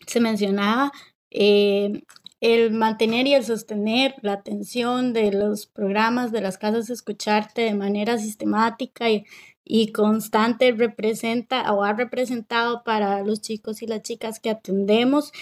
se 0.09 0.19
mencionaba, 0.19 0.91
eh, 1.31 2.03
el 2.45 2.73
mantener 2.73 3.27
y 3.27 3.33
el 3.33 3.43
sostener 3.43 4.17
la 4.21 4.35
atención 4.35 5.15
de 5.15 5.33
los 5.33 5.65
programas 5.65 6.31
de 6.31 6.43
las 6.43 6.59
casas 6.59 6.91
escucharte 6.91 7.63
de 7.63 7.73
manera 7.73 8.19
sistemática 8.19 9.07
y, 9.09 9.25
constante 9.95 10.71
representa 10.73 11.73
o 11.73 11.85
ha 11.85 11.95
representado 11.95 12.85
para 12.85 13.23
los 13.23 13.41
chicos 13.41 13.81
y 13.81 13.87
las 13.87 14.03
chicas 14.03 14.41
que 14.41 14.51
atendemos. 14.51 15.33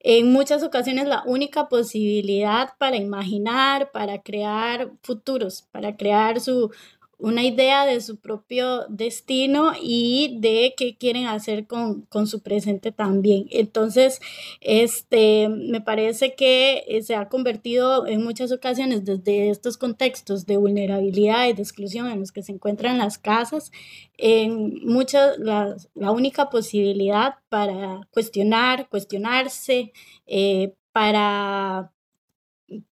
En 0.00 0.32
muchas 0.32 0.62
ocasiones 0.62 1.06
la 1.06 1.22
única 1.26 1.68
posibilidad 1.68 2.70
para 2.78 2.96
imaginar, 2.96 3.90
para 3.92 4.22
crear 4.22 4.90
futuros, 5.02 5.68
para 5.72 5.94
crear 5.94 6.40
su, 6.40 6.70
una 7.18 7.44
idea 7.44 7.86
de 7.86 8.00
su 8.00 8.18
propio 8.18 8.86
destino 8.88 9.72
y 9.80 10.36
de 10.40 10.74
qué 10.76 10.96
quieren 10.96 11.26
hacer 11.26 11.66
con, 11.66 12.06
su 12.26 12.42
presente 12.42 12.92
también. 12.92 13.46
Entonces, 13.50 14.20
este, 14.60 15.48
me 15.48 15.80
parece 15.80 16.34
que 16.34 16.84
eh, 16.86 17.02
se 17.02 17.14
ha 17.14 17.28
convertido 17.28 18.06
en 18.06 18.22
muchas 18.22 18.52
ocasiones 18.52 19.04
desde 19.04 19.48
estos 19.48 19.78
contextos 19.78 20.44
de 20.46 20.58
vulnerabilidad 20.58 21.48
y 21.48 21.54
de 21.54 21.62
exclusión 21.62 22.08
en 22.08 22.20
los 22.20 22.32
que 22.32 22.42
se 22.42 22.52
encuentran 22.52 22.98
las 22.98 23.18
casas, 23.18 23.72
en 24.18 24.84
muchas, 24.84 25.38
la, 25.38 25.76
única 26.10 26.50
posibilidad 26.50 27.36
para 27.48 28.08
cuestionar, 28.12 28.88
cuestionarse, 28.88 29.92
eh, 30.26 30.74
para 30.92 31.92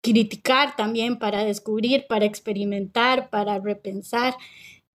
criticar 0.01 0.77
también, 0.77 1.19
para 1.19 1.45
descubrir, 1.45 2.07
para 2.07 2.25
experimentar, 2.25 3.31
para 3.31 3.59
repensar 3.59 4.37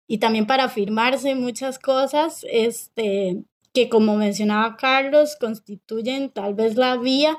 y 0.06 0.18
también 0.18 0.46
para 0.46 0.64
afirmarse 0.64 1.34
muchas 1.34 1.78
cosas 1.78 2.44
este, 2.50 3.42
que, 3.72 3.88
como 3.88 4.16
mencionaba 4.16 4.76
Carlos, 4.76 5.36
constituyen 5.38 6.30
tal 6.30 6.54
vez 6.54 6.76
la 6.76 6.96
vía 6.96 7.36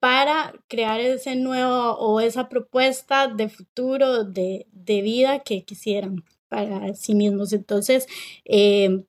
para 0.00 0.52
crear 0.68 1.00
ese 1.00 1.34
nuevo 1.36 1.92
o 1.92 2.20
esa 2.20 2.48
propuesta 2.48 3.28
de 3.28 3.48
futuro, 3.48 4.24
de, 4.24 4.66
vida 4.72 5.38
que 5.40 5.64
quisieran 5.64 6.24
para 6.48 6.94
sí 6.94 7.14
mismos. 7.14 7.52
Entonces, 7.52 8.06
eh, 8.44 9.04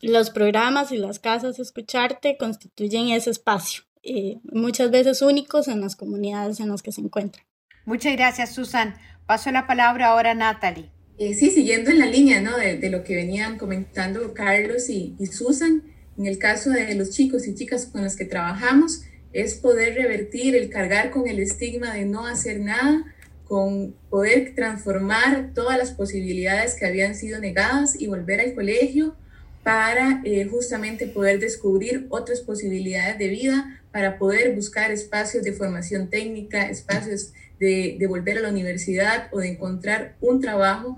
los 0.00 0.30
programas 0.30 0.92
y 0.92 0.96
las 0.96 1.18
casas 1.18 1.58
escucharte 1.58 2.38
constituyen 2.38 3.10
ese 3.10 3.30
espacio 3.30 3.84
eh, 4.04 4.38
muchas 4.44 4.90
veces 4.90 5.22
únicos 5.22 5.68
en 5.68 5.80
las 5.80 5.96
comunidades 5.96 6.60
en 6.60 6.68
las 6.68 6.82
que 6.82 6.92
se 6.92 7.00
encuentran. 7.00 7.44
Muchas 7.84 8.12
gracias, 8.14 8.54
Susan. 8.54 8.94
Paso 9.26 9.50
la 9.50 9.66
palabra 9.66 10.08
ahora 10.08 10.32
a 10.32 10.34
Natalie. 10.34 10.90
Eh, 11.18 11.34
sí, 11.34 11.50
siguiendo 11.50 11.90
en 11.90 11.98
la 12.00 12.06
línea 12.06 12.40
¿no? 12.40 12.56
de, 12.56 12.90
lo 12.90 13.04
que 13.04 13.14
venían 13.14 13.56
comentando 13.56 14.34
Carlos 14.34 14.88
y, 14.90 15.14
y 15.18 15.26
Susan, 15.26 15.82
en 16.18 16.26
el 16.26 16.38
caso 16.38 16.70
de 16.70 16.94
los 16.94 17.10
chicos 17.10 17.46
y 17.46 17.54
chicas 17.54 17.86
con 17.86 18.02
los 18.02 18.16
que 18.16 18.24
trabajamos, 18.24 19.02
es 19.32 19.54
poder 19.54 19.94
revertir 19.94 20.56
el 20.56 20.70
cargar 20.70 21.10
con 21.10 21.28
el 21.28 21.40
estigma 21.40 21.92
de 21.92 22.04
no 22.04 22.26
hacer 22.26 22.60
nada, 22.60 23.04
con 23.44 23.94
poder 24.08 24.54
transformar 24.54 25.50
todas 25.54 25.76
las 25.76 25.92
posibilidades 25.92 26.74
que 26.74 26.86
habían 26.86 27.14
sido 27.14 27.40
negadas 27.40 28.00
y 28.00 28.06
volver 28.06 28.40
al 28.40 28.54
colegio 28.54 29.16
para 29.62 30.22
eh, 30.24 30.46
justamente 30.50 31.06
poder 31.06 31.40
descubrir 31.40 32.06
otras 32.10 32.40
posibilidades 32.40 33.18
de 33.18 33.28
vida, 33.28 33.82
para 33.94 34.18
poder 34.18 34.56
buscar 34.56 34.90
espacios 34.90 35.44
de 35.44 35.52
formación 35.52 36.10
técnica, 36.10 36.68
espacios 36.68 37.32
de, 37.60 37.96
volver 38.08 38.38
a 38.38 38.40
la 38.40 38.48
universidad 38.48 39.28
o 39.30 39.38
de 39.38 39.50
encontrar 39.50 40.16
un 40.20 40.40
trabajo 40.40 40.96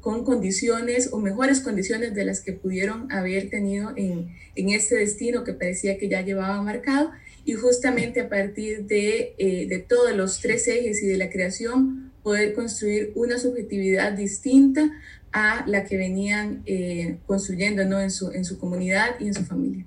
con 0.00 0.24
condiciones 0.24 1.10
o 1.12 1.20
mejores 1.20 1.60
condiciones 1.60 2.14
de 2.14 2.24
las 2.24 2.40
que 2.40 2.52
pudieron 2.52 3.12
haber 3.12 3.48
tenido 3.48 3.92
en, 3.94 4.34
en 4.56 4.70
este 4.70 4.96
destino 4.96 5.44
que 5.44 5.52
parecía 5.52 5.98
que 5.98 6.08
ya 6.08 6.22
llevaba 6.22 6.60
marcado. 6.62 7.12
Y 7.44 7.52
justamente 7.52 8.20
a 8.20 8.28
partir 8.28 8.86
de, 8.86 9.36
eh, 9.38 9.68
de 9.68 9.78
todos 9.78 10.10
los 10.16 10.40
tres 10.40 10.66
ejes 10.66 11.00
y 11.00 11.06
de 11.06 11.18
la 11.18 11.30
creación, 11.30 12.10
poder 12.24 12.54
construir 12.54 13.12
una 13.14 13.38
subjetividad 13.38 14.14
distinta 14.14 14.90
a 15.30 15.62
la 15.68 15.84
que 15.84 15.96
venían 15.96 16.64
eh, 16.66 17.18
construyendo 17.24 17.84
¿no? 17.84 18.00
en, 18.00 18.10
su, 18.10 18.32
en 18.32 18.44
su 18.44 18.58
comunidad 18.58 19.20
y 19.20 19.28
en 19.28 19.34
su 19.34 19.44
familia. 19.44 19.86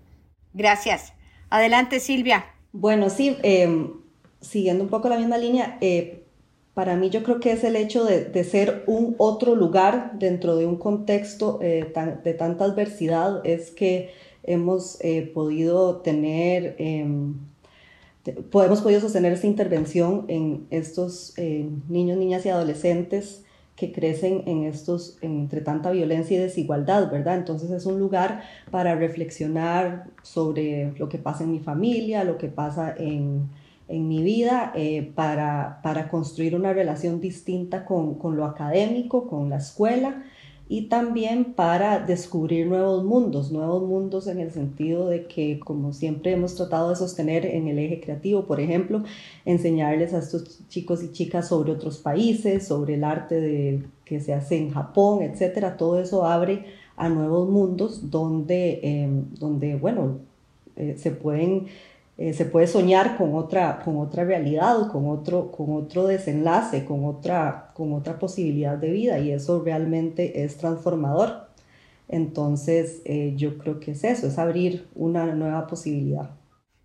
Gracias. 0.54 1.14
Adelante, 1.49 1.99
Silvia. 1.99 2.45
Bueno, 2.73 3.10
sí, 3.10 3.38
em, 3.43 3.93
siguiendo 4.41 4.84
un 4.84 4.89
poco 4.89 5.10
la 5.10 5.17
misma 5.17 5.38
línea, 5.38 5.77
eh, 5.81 6.23
para 6.73 6.95
mí 6.95 7.10
yo 7.10 7.23
creo 7.23 7.39
que 7.39 7.51
es 7.51 7.63
el 7.63 7.75
hecho 7.75 8.03
de, 8.03 8.43
ser 8.43 8.84
un 8.88 9.15
otro 9.17 9.55
lugar 9.55 10.12
dentro 10.19 10.58
de 10.58 10.65
un 10.65 10.75
contexto 10.75 11.60
eh, 11.62 11.93
de 12.23 12.34
tanta 12.34 12.65
adversidad, 12.65 13.45
es 13.45 13.71
que 13.71 14.12
hemos 14.43 14.99
podido 15.34 15.97
tener, 16.01 16.75
em, 16.77 17.36
podido 18.51 18.99
sostener 18.99 19.31
esta 19.31 19.47
intervención 19.47 20.25
en 20.27 20.67
estos 20.69 21.34
niños, 21.88 22.17
niñas 22.17 22.45
y 22.45 22.49
adolescentes 22.49 23.44
que 23.75 23.91
crecen 23.91 24.43
en 24.45 24.63
estos, 24.63 25.17
entre 25.21 25.61
tanta 25.61 25.91
violencia 25.91 26.38
y 26.38 26.39
desigualdad, 26.39 27.11
¿verdad? 27.11 27.38
Entonces 27.38 27.71
es 27.71 27.85
un 27.85 27.99
lugar 27.99 28.43
para 28.71 28.95
reflexionar 28.95 30.05
sobre 30.21 30.93
lo 30.97 31.09
que 31.09 31.17
pasa 31.17 31.43
en 31.43 31.51
mi 31.51 31.59
familia, 31.59 32.23
lo 32.23 32.38
que 32.38 32.47
pasa 32.47 32.95
en, 32.97 33.49
en 33.89 34.07
mi 34.07 34.23
vida, 34.23 34.71
eh, 34.75 35.11
para, 35.13 35.81
para, 35.83 36.07
construir 36.07 36.55
una 36.55 36.71
relación 36.71 37.19
distinta 37.19 37.83
con, 37.83 38.15
con, 38.15 38.38
lo 38.38 38.45
académico, 38.45 39.27
con 39.27 39.49
la 39.49 39.57
escuela, 39.57 40.23
y 40.67 40.84
también 40.88 41.54
para 41.54 41.99
descubrir 41.99 42.65
nuevos 42.65 43.04
mundos, 43.04 43.51
nuevos 43.51 43.84
mundos 43.84 44.28
en 44.28 44.39
el 44.39 44.51
sentido 44.51 45.08
de 45.08 45.28
que, 45.28 45.60
como 45.60 45.93
siempre 45.93 46.32
hemos 46.32 46.56
tratado 46.56 46.89
de 46.89 46.95
sostener 46.95 47.45
en 47.45 47.67
el 47.67 47.78
eje 47.78 48.01
creativo, 48.01 48.45
por 48.45 48.60
ejemplo, 48.60 49.04
enseñarles 49.45 50.13
a 50.13 50.19
estos 50.19 50.67
chicos 50.67 51.04
y 51.04 51.12
chicas 51.12 51.49
sobre 51.49 51.71
otros 51.71 51.99
países, 51.99 52.67
sobre 52.67 52.95
el 52.95 53.04
arte 53.04 53.84
que 54.06 54.19
se 54.19 54.34
hace 54.34 54.58
en 54.58 54.71
Japón, 54.71 55.21
etcétera. 55.21 55.78
Todo 55.78 55.99
eso 55.99 56.25
abre 56.25 56.65
a 56.97 57.10
nuevos 57.10 57.47
mundos 57.49 58.10
donde, 58.10 58.80
em, 58.82 59.25
donde 59.38 59.75
bueno, 59.75 60.19
eh, 60.75 60.95
se 60.97 61.12
pueden 61.12 61.67
eh, 62.17 62.34
se 62.34 62.45
puede 62.45 62.67
soñar 62.67 63.17
con 63.17 63.36
otra, 63.36 63.82
con 63.84 63.97
otra 63.97 64.23
realidad, 64.23 64.89
con 64.89 65.10
otro, 65.10 65.51
con 65.51 65.73
otro 65.75 66.08
desenlace, 66.08 66.86
con 66.86 67.04
otra, 67.04 67.71
con 67.73 67.91
otra 67.91 68.19
posibilidad 68.19 68.78
de 68.78 68.91
vida 68.91 69.19
y 69.19 69.32
eso 69.32 69.62
realmente 69.63 70.43
es 70.43 70.58
transformador. 70.58 71.49
Entonces 72.08 73.01
eh, 73.04 73.34
yo 73.36 73.58
creo 73.58 73.80
que 73.80 73.91
es 73.91 74.04
eso, 74.04 74.28
es 74.28 74.38
abrir 74.38 74.88
una 74.95 75.25
nueva 75.25 75.67
posibilidad. 75.67 76.30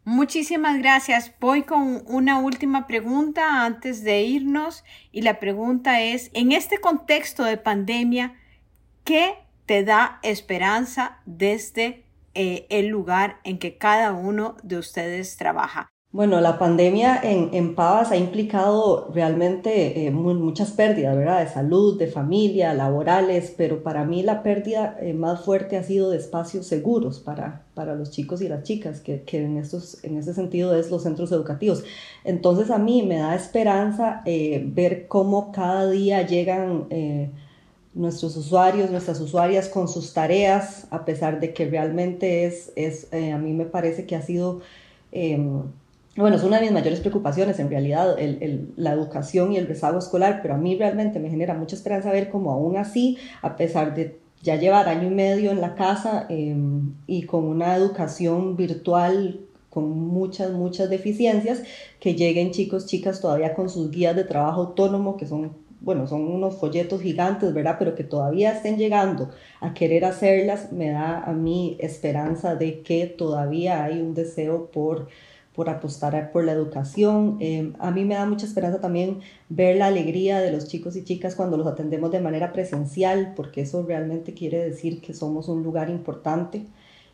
Muchísimas 0.04 0.78
gracias. 0.78 1.32
Voy 1.38 1.62
con 1.62 2.02
una 2.06 2.40
última 2.40 2.88
pregunta 2.88 3.64
antes 3.64 4.02
de 4.02 4.22
irnos 4.22 4.82
y 5.12 5.22
la 5.22 5.38
pregunta 5.38 6.00
es, 6.00 6.30
en 6.32 6.50
este 6.50 6.78
contexto 6.78 7.44
de 7.44 7.58
pandemia, 7.58 8.34
¿qué 9.04 9.34
te 9.66 9.84
da 9.84 10.18
esperanza 10.22 11.18
desde 11.26 12.02
eh, 12.42 12.66
el 12.70 12.86
lugar 12.86 13.36
en 13.44 13.58
que 13.58 13.76
cada 13.76 14.14
uno 14.14 14.56
de 14.62 14.78
ustedes 14.78 15.36
trabaja. 15.36 15.90
Bueno, 16.10 16.40
la 16.40 16.58
pandemia 16.58 17.20
en, 17.22 17.50
en 17.52 17.74
Pavas 17.74 18.12
ha 18.12 18.16
implicado 18.16 19.10
realmente 19.12 20.06
eh, 20.06 20.10
muchas 20.10 20.70
pérdidas, 20.70 21.18
¿verdad? 21.18 21.40
De 21.40 21.50
salud, 21.50 21.98
de 21.98 22.06
familia, 22.06 22.72
laborales, 22.72 23.52
pero 23.54 23.82
para 23.82 24.06
mí 24.06 24.22
la 24.22 24.42
pérdida 24.42 24.96
eh, 25.02 25.12
más 25.12 25.44
fuerte 25.44 25.76
ha 25.76 25.82
sido 25.82 26.08
de 26.08 26.16
espacios 26.16 26.66
seguros 26.66 27.20
para, 27.20 27.66
para 27.74 27.94
los 27.94 28.10
chicos 28.10 28.40
y 28.40 28.48
las 28.48 28.62
chicas, 28.62 29.00
que, 29.00 29.22
que 29.24 29.44
en, 29.44 29.58
estos, 29.58 30.02
en 30.02 30.16
ese 30.16 30.32
sentido 30.32 30.74
es 30.74 30.90
los 30.90 31.02
centros 31.02 31.32
educativos. 31.32 31.84
Entonces 32.24 32.70
a 32.70 32.78
mí 32.78 33.02
me 33.02 33.18
da 33.18 33.34
esperanza 33.34 34.22
ver 34.24 35.08
cómo 35.08 35.52
cada 35.52 35.90
día 35.90 36.26
llegan 36.26 36.86
nuestros 37.94 38.36
usuarios, 38.36 38.90
nuestras 38.90 39.20
usuarias 39.20 39.68
con 39.68 39.88
sus 39.88 40.12
tareas, 40.12 40.86
a 40.90 41.04
pesar 41.04 41.40
de 41.40 41.52
que 41.52 41.66
realmente 41.66 42.44
es, 42.44 42.72
es 42.76 43.08
eh, 43.12 43.32
a 43.32 43.38
mí 43.38 43.52
me 43.52 43.64
parece 43.64 44.06
que 44.06 44.14
ha 44.16 44.22
sido, 44.22 44.60
em, 45.12 45.62
bueno, 46.16 46.36
es 46.36 46.44
una 46.44 46.56
de 46.56 46.62
mis 46.62 46.72
mayores 46.72 47.00
preocupaciones 47.00 47.58
en 47.58 47.68
realidad, 47.68 48.18
el, 48.18 48.72
la 48.76 48.92
educación 48.92 49.52
y 49.52 49.56
el 49.56 49.66
rezago 49.66 49.98
escolar, 49.98 50.40
pero 50.42 50.54
a 50.54 50.58
mí 50.58 50.76
realmente 50.76 51.18
me 51.18 51.30
genera 51.30 51.54
mucha 51.54 51.76
esperanza 51.76 52.12
ver 52.12 52.30
cómo 52.30 52.52
aún 52.52 52.76
así, 52.76 53.18
a 53.42 53.56
pesar 53.56 53.94
de 53.94 54.18
ya 54.42 54.56
llevar 54.56 54.88
año 54.88 55.08
y 55.08 55.14
medio 55.14 55.50
en 55.50 55.60
la 55.60 55.74
casa 55.74 56.26
em, 56.28 56.94
y 57.06 57.24
con 57.24 57.44
una 57.44 57.76
educación 57.76 58.56
virtual 58.56 59.40
con 59.70 59.88
muchas, 59.88 60.50
muchas 60.50 60.90
deficiencias, 60.90 61.62
que 62.00 62.14
lleguen 62.14 62.50
chicos, 62.50 62.86
chicas 62.86 63.20
todavía 63.20 63.54
con 63.54 63.70
sus 63.70 63.90
guías 63.90 64.16
de 64.16 64.24
trabajo 64.24 64.62
autónomo, 64.62 65.16
que 65.16 65.26
son 65.26 65.52
bueno, 65.80 66.06
son 66.06 66.22
unos 66.28 66.56
folletos 66.56 67.00
gigantes, 67.00 67.54
¿verdad? 67.54 67.76
Pero 67.78 67.94
que 67.94 68.04
todavía 68.04 68.52
estén 68.52 68.76
llegando 68.76 69.30
a 69.60 69.72
querer 69.74 70.04
hacerlas, 70.04 70.72
me 70.72 70.90
da 70.90 71.22
a 71.22 71.32
mí 71.32 71.76
esperanza 71.80 72.54
de 72.54 72.82
que 72.82 73.06
todavía 73.06 73.84
hay 73.84 74.00
un 74.00 74.14
deseo 74.14 74.70
por, 74.70 75.08
por 75.54 75.70
apostar 75.70 76.32
por 76.32 76.44
la 76.44 76.52
educación. 76.52 77.38
Em, 77.40 77.72
a 77.78 77.90
mí 77.90 78.04
me 78.04 78.14
da 78.14 78.26
mucha 78.26 78.46
esperanza 78.46 78.80
también 78.80 79.20
ver 79.48 79.76
la 79.76 79.86
alegría 79.86 80.40
de 80.40 80.52
los 80.52 80.68
chicos 80.68 80.96
y 80.96 81.04
chicas 81.04 81.34
cuando 81.34 81.56
los 81.56 81.66
atendemos 81.66 82.12
de 82.12 82.20
manera 82.20 82.52
presencial, 82.52 83.32
porque 83.34 83.62
eso 83.62 83.82
realmente 83.82 84.34
quiere 84.34 84.58
decir 84.58 85.00
que 85.00 85.14
somos 85.14 85.48
un 85.48 85.62
lugar 85.62 85.88
importante 85.88 86.66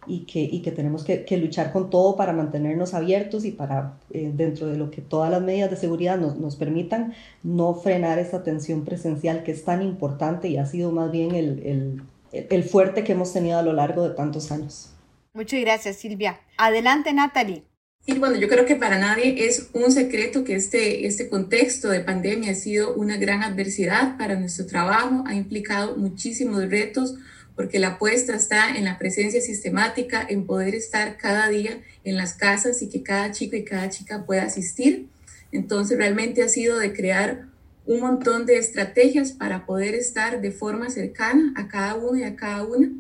y 0.07 0.21
que, 0.27 0.41
y 0.41 0.63
que 0.63 0.71
tenemos 0.71 1.05
que, 1.05 1.25
que, 1.25 1.37
luchar 1.37 1.73
con 1.73 1.91
todo 1.91 2.17
para 2.17 2.33
mantenernos 2.33 2.95
abiertos 2.95 3.45
y 3.45 3.53
para, 3.53 3.99
eh, 4.11 4.31
dentro 4.35 4.67
de 4.67 4.77
lo 4.77 4.91
que 4.91 5.03
todas 5.03 5.31
las 5.31 5.43
medidas 5.43 5.71
de 5.71 5.77
seguridad 5.77 6.19
nos, 6.19 6.37
nos, 6.37 6.57
permitan, 6.57 7.15
no 7.43 7.75
frenar 7.75 8.19
esa 8.19 8.39
atención 8.39 8.85
presencial 8.85 9.43
que 9.43 9.53
es 9.53 9.65
tan 9.65 9.83
importante 9.83 10.49
y 10.49 10.57
ha 10.57 10.67
sido 10.67 10.93
más 10.93 11.11
bien 11.11 11.35
el, 11.35 12.03
el, 12.33 12.47
el 12.51 12.65
fuerte 12.65 13.05
que 13.05 13.13
hemos 13.13 13.33
tenido 13.33 13.59
a 13.59 13.63
lo 13.63 13.73
largo 13.73 14.09
de 14.09 14.15
tantos 14.15 14.51
años. 14.53 14.91
Muchas 15.35 15.61
gracias, 15.61 15.97
Silvia. 15.97 16.41
Adelante, 16.57 17.13
Natalie. 17.13 17.65
Sí, 18.07 18.19
bueno, 18.21 18.37
yo 18.37 18.49
creo 18.49 18.65
que 18.67 18.77
para 18.77 18.99
nadie 18.99 19.47
es 19.49 19.69
un 19.73 19.91
secreto 19.91 20.45
que 20.45 20.55
este, 20.55 21.07
este 21.07 21.29
contexto 21.29 21.89
de 21.89 22.01
pandemia 22.01 22.53
ha 22.53 22.55
sido 22.55 22.95
una 22.95 23.17
gran 23.17 23.43
adversidad 23.43 24.17
para 24.17 24.39
nuestro 24.39 24.65
trabajo, 24.67 25.25
ha 25.27 25.35
implicado 25.35 25.97
muchísimos 25.97 26.71
retos, 26.71 27.17
porque 27.57 27.79
la 27.79 27.89
apuesta 27.89 28.37
está 28.37 28.77
en 28.77 28.85
la 28.85 28.99
presencia 28.99 29.41
sistemática, 29.41 30.25
en 30.29 30.47
poder 30.47 30.75
estar 30.75 31.17
cada 31.17 31.49
día 31.49 31.81
en 32.05 32.17
las 32.17 32.35
casas 32.35 32.83
y 32.83 32.89
que 32.89 33.03
cada 33.03 33.33
chico 33.33 33.57
y 33.57 33.65
cada 33.65 33.89
chica 33.89 34.25
pueda 34.27 34.45
asistir. 34.45 35.09
Entonces 35.53 35.97
realmente 35.97 36.43
ha 36.43 36.49
sido 36.49 36.79
de 36.79 36.93
crear 36.93 37.47
un 37.87 38.01
montón 38.01 38.47
de 38.47 38.59
estrategias 38.59 39.33
para 39.33 39.65
poder 39.65 39.95
estar 39.95 40.41
de 40.41 40.51
forma 40.51 40.91
cercana 40.91 41.55
a 41.57 41.67
cada 41.69 41.95
uno 41.95 42.19
y 42.19 42.25
a 42.25 42.37
cada 42.37 42.65
una. 42.65 42.91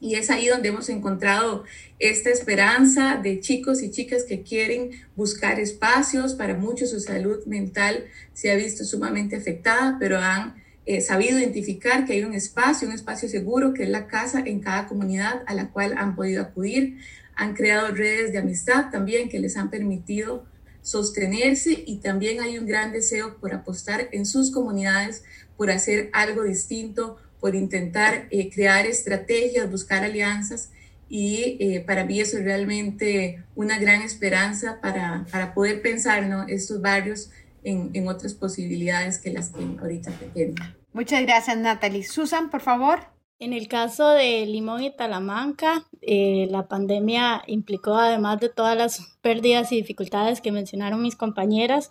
Y 0.00 0.14
es 0.14 0.30
ahí 0.30 0.46
donde 0.46 0.68
hemos 0.68 0.88
encontrado 0.90 1.64
esta 1.98 2.30
esperanza 2.30 3.18
de 3.20 3.40
chicos 3.40 3.82
y 3.82 3.90
chicas 3.90 4.22
que 4.22 4.42
quieren 4.42 4.90
buscar 5.16 5.58
espacios. 5.58 6.34
Para 6.34 6.54
muchos 6.54 6.90
su 6.90 7.00
salud 7.00 7.44
mental 7.46 8.04
se 8.32 8.52
ha 8.52 8.54
visto 8.54 8.84
sumamente 8.84 9.34
afectada, 9.34 9.96
pero 9.98 10.18
han 10.18 10.54
eh, 10.88 11.02
sabido 11.02 11.38
identificar 11.38 12.06
que 12.06 12.14
hay 12.14 12.24
un 12.24 12.32
espacio, 12.32 12.88
un 12.88 12.94
espacio 12.94 13.28
seguro, 13.28 13.74
que 13.74 13.82
es 13.82 13.90
la 13.90 14.06
casa 14.06 14.42
en 14.46 14.60
cada 14.60 14.86
comunidad 14.86 15.42
a 15.46 15.52
la 15.52 15.68
cual 15.68 15.92
han 15.98 16.16
podido 16.16 16.40
acudir. 16.40 16.96
Han 17.36 17.52
creado 17.52 17.94
redes 17.94 18.32
de 18.32 18.38
amistad 18.38 18.90
también 18.90 19.28
que 19.28 19.38
les 19.38 19.58
han 19.58 19.68
permitido 19.68 20.46
sostenerse 20.80 21.84
y 21.86 21.98
también 21.98 22.40
hay 22.40 22.56
un 22.56 22.64
gran 22.64 22.90
deseo 22.90 23.36
por 23.36 23.52
apostar 23.52 24.08
en 24.12 24.24
sus 24.24 24.50
comunidades, 24.50 25.24
por 25.58 25.70
hacer 25.70 26.08
algo 26.14 26.42
distinto, 26.44 27.18
por 27.38 27.54
intentar 27.54 28.26
eh, 28.30 28.48
crear 28.48 28.86
estrategias, 28.86 29.70
buscar 29.70 30.04
alianzas 30.04 30.70
y 31.10 31.58
eh, 31.60 31.84
para 31.86 32.06
mí 32.06 32.18
eso 32.18 32.38
es 32.38 32.44
realmente 32.44 33.44
una 33.54 33.78
gran 33.78 34.00
esperanza 34.00 34.80
para, 34.80 35.26
para 35.30 35.52
poder 35.52 35.82
pensar 35.82 36.26
¿no? 36.26 36.48
estos 36.48 36.80
barrios 36.80 37.28
en, 37.68 37.90
en 37.94 38.08
otras 38.08 38.34
posibilidades 38.34 39.18
que 39.18 39.32
las 39.32 39.50
que 39.50 39.62
ahorita 39.80 40.10
tienen. 40.32 40.56
Muchas 40.92 41.22
gracias, 41.22 41.56
Natalie. 41.56 42.04
Susan, 42.04 42.50
por 42.50 42.60
favor. 42.60 43.00
En 43.40 43.52
el 43.52 43.68
caso 43.68 44.10
de 44.10 44.44
Limón 44.46 44.82
y 44.82 44.90
Talamanca, 44.90 45.86
eh, 46.00 46.48
la 46.50 46.66
pandemia 46.66 47.44
implicó, 47.46 47.94
además 47.94 48.40
de 48.40 48.48
todas 48.48 48.76
las 48.76 49.16
pérdidas 49.20 49.70
y 49.70 49.76
dificultades 49.76 50.40
que 50.40 50.50
mencionaron 50.50 51.02
mis 51.02 51.14
compañeras, 51.14 51.88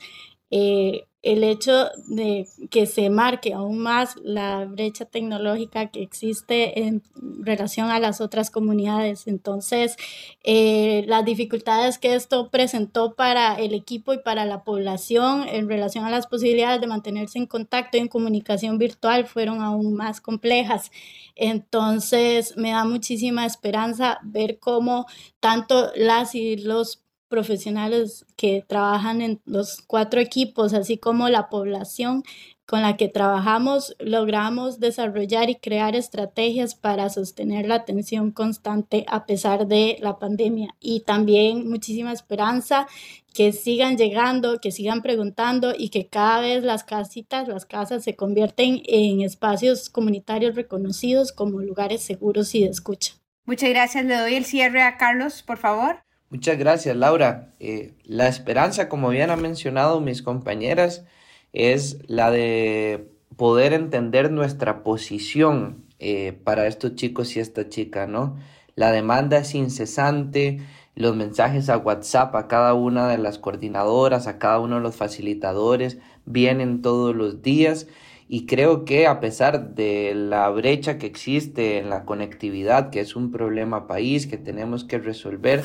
eh, 0.52 1.08
el 1.24 1.44
hecho 1.44 1.90
de 2.08 2.48
que 2.70 2.86
se 2.86 3.10
marque 3.10 3.54
aún 3.54 3.80
más 3.80 4.16
la 4.24 4.64
brecha 4.64 5.04
tecnológica 5.04 5.88
que 5.88 6.02
existe 6.02 6.84
en 6.84 7.04
relación 7.42 7.90
a 7.90 8.00
las 8.00 8.22
otras 8.22 8.50
comunidades. 8.50 9.28
Entonces, 9.28 9.98
eh, 10.44 11.04
las 11.08 11.26
dificultades 11.26 11.98
que 11.98 12.16
esto 12.16 12.50
presentó 12.50 13.16
para 13.16 13.56
el 13.56 13.74
equipo 13.74 14.14
y 14.14 14.20
para 14.20 14.46
la 14.46 14.64
población 14.64 15.46
en 15.50 15.68
relación 15.68 16.06
a 16.06 16.12
las 16.12 16.28
posibilidades 16.28 16.80
de 16.80 16.88
mantenerse 16.88 17.40
en 17.40 17.48
contacto 17.48 17.98
y 17.98 18.02
en 18.02 18.08
comunicación 18.08 18.78
virtual 18.78 19.26
fueron 19.26 19.62
aún 19.62 19.96
más 19.96 20.22
complejas. 20.22 20.92
Entonces, 21.36 22.56
me 22.56 22.72
da 22.72 22.86
muchísima 22.86 23.46
esperanza 23.46 24.20
ver 24.24 24.60
cómo 24.60 25.08
tanto 25.42 25.92
las 25.96 26.36
y 26.36 26.56
los 26.58 27.04
profesionales 27.28 28.26
que 28.36 28.64
trabajan 28.68 29.22
en 29.22 29.42
los 29.46 29.82
cuatro 29.82 30.20
equipos, 30.20 30.74
así 30.74 30.98
como 30.98 31.30
la 31.30 31.50
población 31.50 32.24
con 32.68 32.82
la 32.82 32.98
que 32.98 33.08
trabajamos, 33.08 33.96
logramos 33.98 34.82
desarrollar 34.82 35.50
y 35.50 35.56
crear 35.56 35.96
estrategias 35.96 36.76
para 36.76 37.10
sostener 37.10 37.66
la 37.66 37.76
atención 37.76 38.32
constante 38.32 39.06
a 39.08 39.26
pesar 39.26 39.68
de 39.68 39.98
la 40.02 40.20
pandemia. 40.20 40.76
Y 40.82 41.00
también 41.00 41.70
muchísima 41.70 42.12
esperanza 42.12 42.86
que 43.34 43.54
sigan 43.54 43.96
llegando, 43.96 44.60
que 44.60 44.72
sigan 44.72 45.02
preguntando 45.02 45.74
y 45.78 45.90
que 45.90 46.08
cada 46.08 46.42
vez 46.42 46.64
las 46.64 46.84
casitas, 46.84 47.48
las 47.48 47.66
casas 47.66 48.04
se 48.04 48.18
convierten 48.18 48.82
en 48.86 49.22
espacios 49.22 49.90
comunitarios 49.90 50.56
reconocidos 50.56 51.32
como 51.32 51.62
lugares 51.62 52.02
seguros 52.02 52.54
y 52.54 52.64
de 52.64 52.70
escucha. 52.70 53.14
Muchas 53.46 53.70
gracias. 53.70 54.04
Le 54.04 54.18
doy 54.18 54.36
el 54.36 54.44
cierre 54.44 54.82
a 54.82 54.98
Carlos, 54.98 55.42
por 55.42 55.58
favor. 55.58 56.04
Muchas 56.30 56.58
gracias, 56.58 56.96
Laura. 56.96 57.54
Eh, 57.60 57.94
la 58.04 58.28
esperanza, 58.28 58.90
como 58.90 59.10
bien 59.10 59.30
han 59.30 59.42
mencionado 59.42 60.02
mis 60.02 60.22
compañeras, 60.22 61.06
es 61.54 62.00
la 62.08 62.32
de 62.32 63.10
poder 63.38 63.74
entender 63.74 64.32
nuestra 64.32 64.84
posición 64.84 65.86
eh, 66.00 66.34
para 66.44 66.68
estos 66.68 66.96
chicos 66.96 67.36
y 67.36 67.40
esta 67.40 67.70
chica, 67.70 68.08
¿no? 68.08 68.38
La 68.76 68.92
demanda 68.92 69.38
es 69.38 69.56
incesante, 69.56 70.60
los 70.96 71.16
mensajes 71.16 71.70
a 71.70 71.78
WhatsApp 71.78 72.36
a 72.36 72.48
cada 72.48 72.74
una 72.74 73.08
de 73.08 73.18
las 73.18 73.38
coordinadoras, 73.40 74.28
a 74.28 74.38
cada 74.38 74.60
uno 74.60 74.76
de 74.76 74.82
los 74.82 74.96
facilitadores, 74.96 75.98
vienen 76.26 76.82
todos 76.82 77.16
los 77.16 77.42
días 77.42 77.88
Y 78.30 78.46
creo 78.46 78.84
que 78.84 79.08
a 79.08 79.20
pesar 79.22 79.74
de 79.76 80.14
la 80.14 80.50
brecha 80.50 80.98
que 80.98 81.06
existe 81.08 81.78
en 81.78 81.90
la 81.90 82.04
conectividad, 82.06 82.90
que 82.90 83.00
es 83.00 83.16
un 83.16 83.32
problema 83.32 83.88
país 83.88 84.28
que 84.28 84.38
tenemos 84.38 84.84
que 84.84 84.98
resolver, 85.00 85.64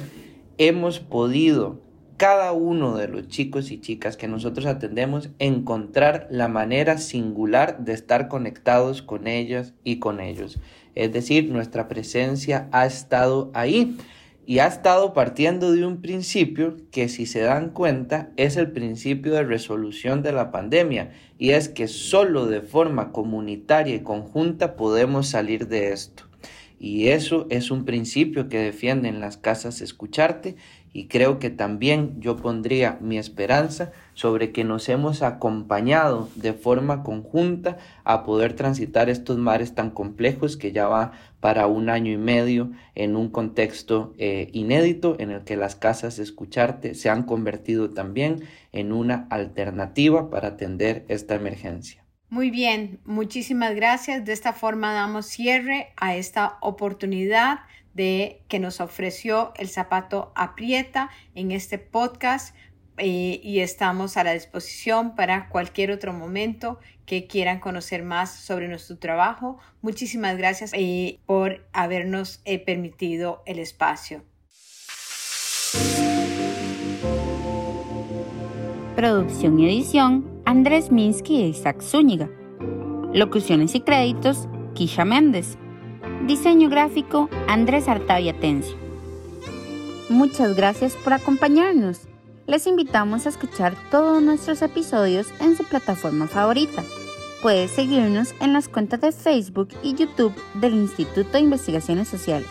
hemos 0.58 1.00
podido 1.00 1.80
cada 2.16 2.52
uno 2.52 2.96
de 2.96 3.08
los 3.08 3.26
chicos 3.26 3.72
y 3.72 3.80
chicas 3.80 4.16
que 4.16 4.28
nosotros 4.28 4.66
atendemos 4.66 5.30
encontrar 5.40 6.28
la 6.30 6.46
manera 6.46 6.98
singular 6.98 7.84
de 7.84 7.94
estar 7.94 8.28
conectados 8.28 9.02
con 9.02 9.26
ellas 9.26 9.74
y 9.82 9.98
con 9.98 10.20
ellos. 10.20 10.60
Es 10.94 11.12
decir, 11.12 11.50
nuestra 11.50 11.88
presencia 11.88 12.68
ha 12.70 12.86
estado 12.86 13.50
ahí 13.54 13.96
y 14.46 14.58
ha 14.58 14.66
estado 14.66 15.14
partiendo 15.14 15.72
de 15.72 15.86
un 15.86 16.00
principio 16.00 16.76
que 16.90 17.08
si 17.08 17.26
se 17.26 17.40
dan 17.40 17.70
cuenta 17.70 18.30
es 18.36 18.56
el 18.56 18.70
principio 18.72 19.32
de 19.32 19.44
resolución 19.44 20.22
de 20.22 20.32
la 20.32 20.50
pandemia 20.50 21.10
y 21.38 21.50
es 21.50 21.68
que 21.68 21.88
solo 21.88 22.46
de 22.46 22.60
forma 22.60 23.12
comunitaria 23.12 23.96
y 23.96 24.00
conjunta 24.00 24.76
podemos 24.76 25.28
salir 25.28 25.68
de 25.68 25.92
esto. 25.92 26.31
Y 26.82 27.10
eso 27.10 27.46
es 27.48 27.70
un 27.70 27.84
principio 27.84 28.48
que 28.48 28.58
defienden 28.58 29.20
las 29.20 29.36
casas 29.36 29.80
escucharte 29.80 30.56
y 30.92 31.06
creo 31.06 31.38
que 31.38 31.48
también 31.48 32.20
yo 32.20 32.36
pondría 32.36 32.98
mi 33.00 33.18
esperanza 33.18 33.92
sobre 34.14 34.50
que 34.50 34.64
nos 34.64 34.88
hemos 34.88 35.22
acompañado 35.22 36.28
de 36.34 36.54
forma 36.54 37.04
conjunta 37.04 37.78
a 38.02 38.24
poder 38.24 38.54
transitar 38.54 39.08
estos 39.10 39.38
mares 39.38 39.76
tan 39.76 39.90
complejos 39.90 40.56
que 40.56 40.72
ya 40.72 40.88
va 40.88 41.12
para 41.38 41.68
un 41.68 41.88
año 41.88 42.10
y 42.10 42.18
medio 42.18 42.72
en 42.96 43.14
un 43.14 43.28
contexto 43.28 44.12
eh, 44.18 44.48
inédito 44.52 45.14
en 45.20 45.30
el 45.30 45.44
que 45.44 45.56
las 45.56 45.76
casas 45.76 46.18
escucharte 46.18 46.96
se 46.96 47.10
han 47.10 47.22
convertido 47.22 47.90
también 47.90 48.42
en 48.72 48.90
una 48.90 49.28
alternativa 49.30 50.30
para 50.30 50.48
atender 50.48 51.04
esta 51.06 51.36
emergencia. 51.36 52.01
Muy 52.32 52.50
bien, 52.50 52.98
muchísimas 53.04 53.74
gracias. 53.74 54.24
De 54.24 54.32
esta 54.32 54.54
forma 54.54 54.94
damos 54.94 55.26
cierre 55.26 55.92
a 55.98 56.16
esta 56.16 56.56
oportunidad 56.62 57.58
de 57.92 58.40
que 58.48 58.58
nos 58.58 58.80
ofreció 58.80 59.52
el 59.56 59.68
zapato 59.68 60.32
aprieta 60.34 61.10
en 61.34 61.52
este 61.52 61.76
podcast 61.76 62.56
eh, 62.96 63.38
y 63.42 63.60
estamos 63.60 64.16
a 64.16 64.24
la 64.24 64.32
disposición 64.32 65.14
para 65.14 65.50
cualquier 65.50 65.90
otro 65.90 66.14
momento 66.14 66.78
que 67.04 67.26
quieran 67.26 67.60
conocer 67.60 68.02
más 68.02 68.34
sobre 68.34 68.66
nuestro 68.66 68.96
trabajo. 68.96 69.58
Muchísimas 69.82 70.38
gracias 70.38 70.70
eh, 70.72 71.18
por 71.26 71.66
habernos 71.74 72.40
eh, 72.46 72.58
permitido 72.58 73.42
el 73.44 73.58
espacio. 73.58 74.24
Producción 78.96 79.60
y 79.60 79.66
edición, 79.66 80.31
Andrés 80.44 80.90
Minsky 80.90 81.40
e 81.40 81.48
Isaac 81.48 81.80
Zúñiga. 81.80 82.28
Locuciones 83.12 83.74
y 83.76 83.80
créditos, 83.80 84.48
Kisha 84.74 85.04
Méndez. 85.04 85.56
Diseño 86.26 86.68
gráfico, 86.68 87.30
Andrés 87.46 87.86
Artavia 87.86 88.38
Tencio. 88.38 88.76
Muchas 90.08 90.56
gracias 90.56 90.96
por 90.96 91.12
acompañarnos. 91.12 92.08
Les 92.48 92.66
invitamos 92.66 93.24
a 93.24 93.28
escuchar 93.28 93.76
todos 93.90 94.20
nuestros 94.20 94.62
episodios 94.62 95.28
en 95.40 95.56
su 95.56 95.62
plataforma 95.64 96.26
favorita. 96.26 96.82
Puedes 97.40 97.70
seguirnos 97.70 98.34
en 98.40 98.52
las 98.52 98.68
cuentas 98.68 99.00
de 99.00 99.12
Facebook 99.12 99.68
y 99.82 99.94
YouTube 99.94 100.34
del 100.54 100.74
Instituto 100.74 101.30
de 101.32 101.40
Investigaciones 101.40 102.08
Sociales. 102.08 102.50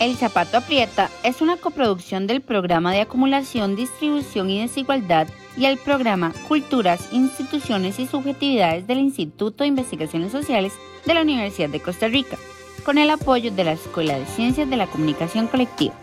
El 0.00 0.16
Zapato 0.16 0.58
Aprieta 0.58 1.08
es 1.22 1.40
una 1.40 1.56
coproducción 1.56 2.26
del 2.26 2.40
Programa 2.40 2.92
de 2.92 3.02
Acumulación, 3.02 3.76
Distribución 3.76 4.50
y 4.50 4.60
Desigualdad 4.60 5.28
y 5.56 5.66
el 5.66 5.78
programa 5.78 6.32
Culturas, 6.48 7.08
Instituciones 7.12 7.98
y 7.98 8.06
Subjetividades 8.06 8.86
del 8.86 8.98
Instituto 8.98 9.64
de 9.64 9.68
Investigaciones 9.68 10.32
Sociales 10.32 10.72
de 11.06 11.14
la 11.14 11.22
Universidad 11.22 11.68
de 11.68 11.80
Costa 11.80 12.08
Rica, 12.08 12.36
con 12.84 12.98
el 12.98 13.10
apoyo 13.10 13.50
de 13.50 13.64
la 13.64 13.72
Escuela 13.72 14.18
de 14.18 14.26
Ciencias 14.26 14.68
de 14.68 14.76
la 14.76 14.86
Comunicación 14.86 15.46
Colectiva. 15.46 15.94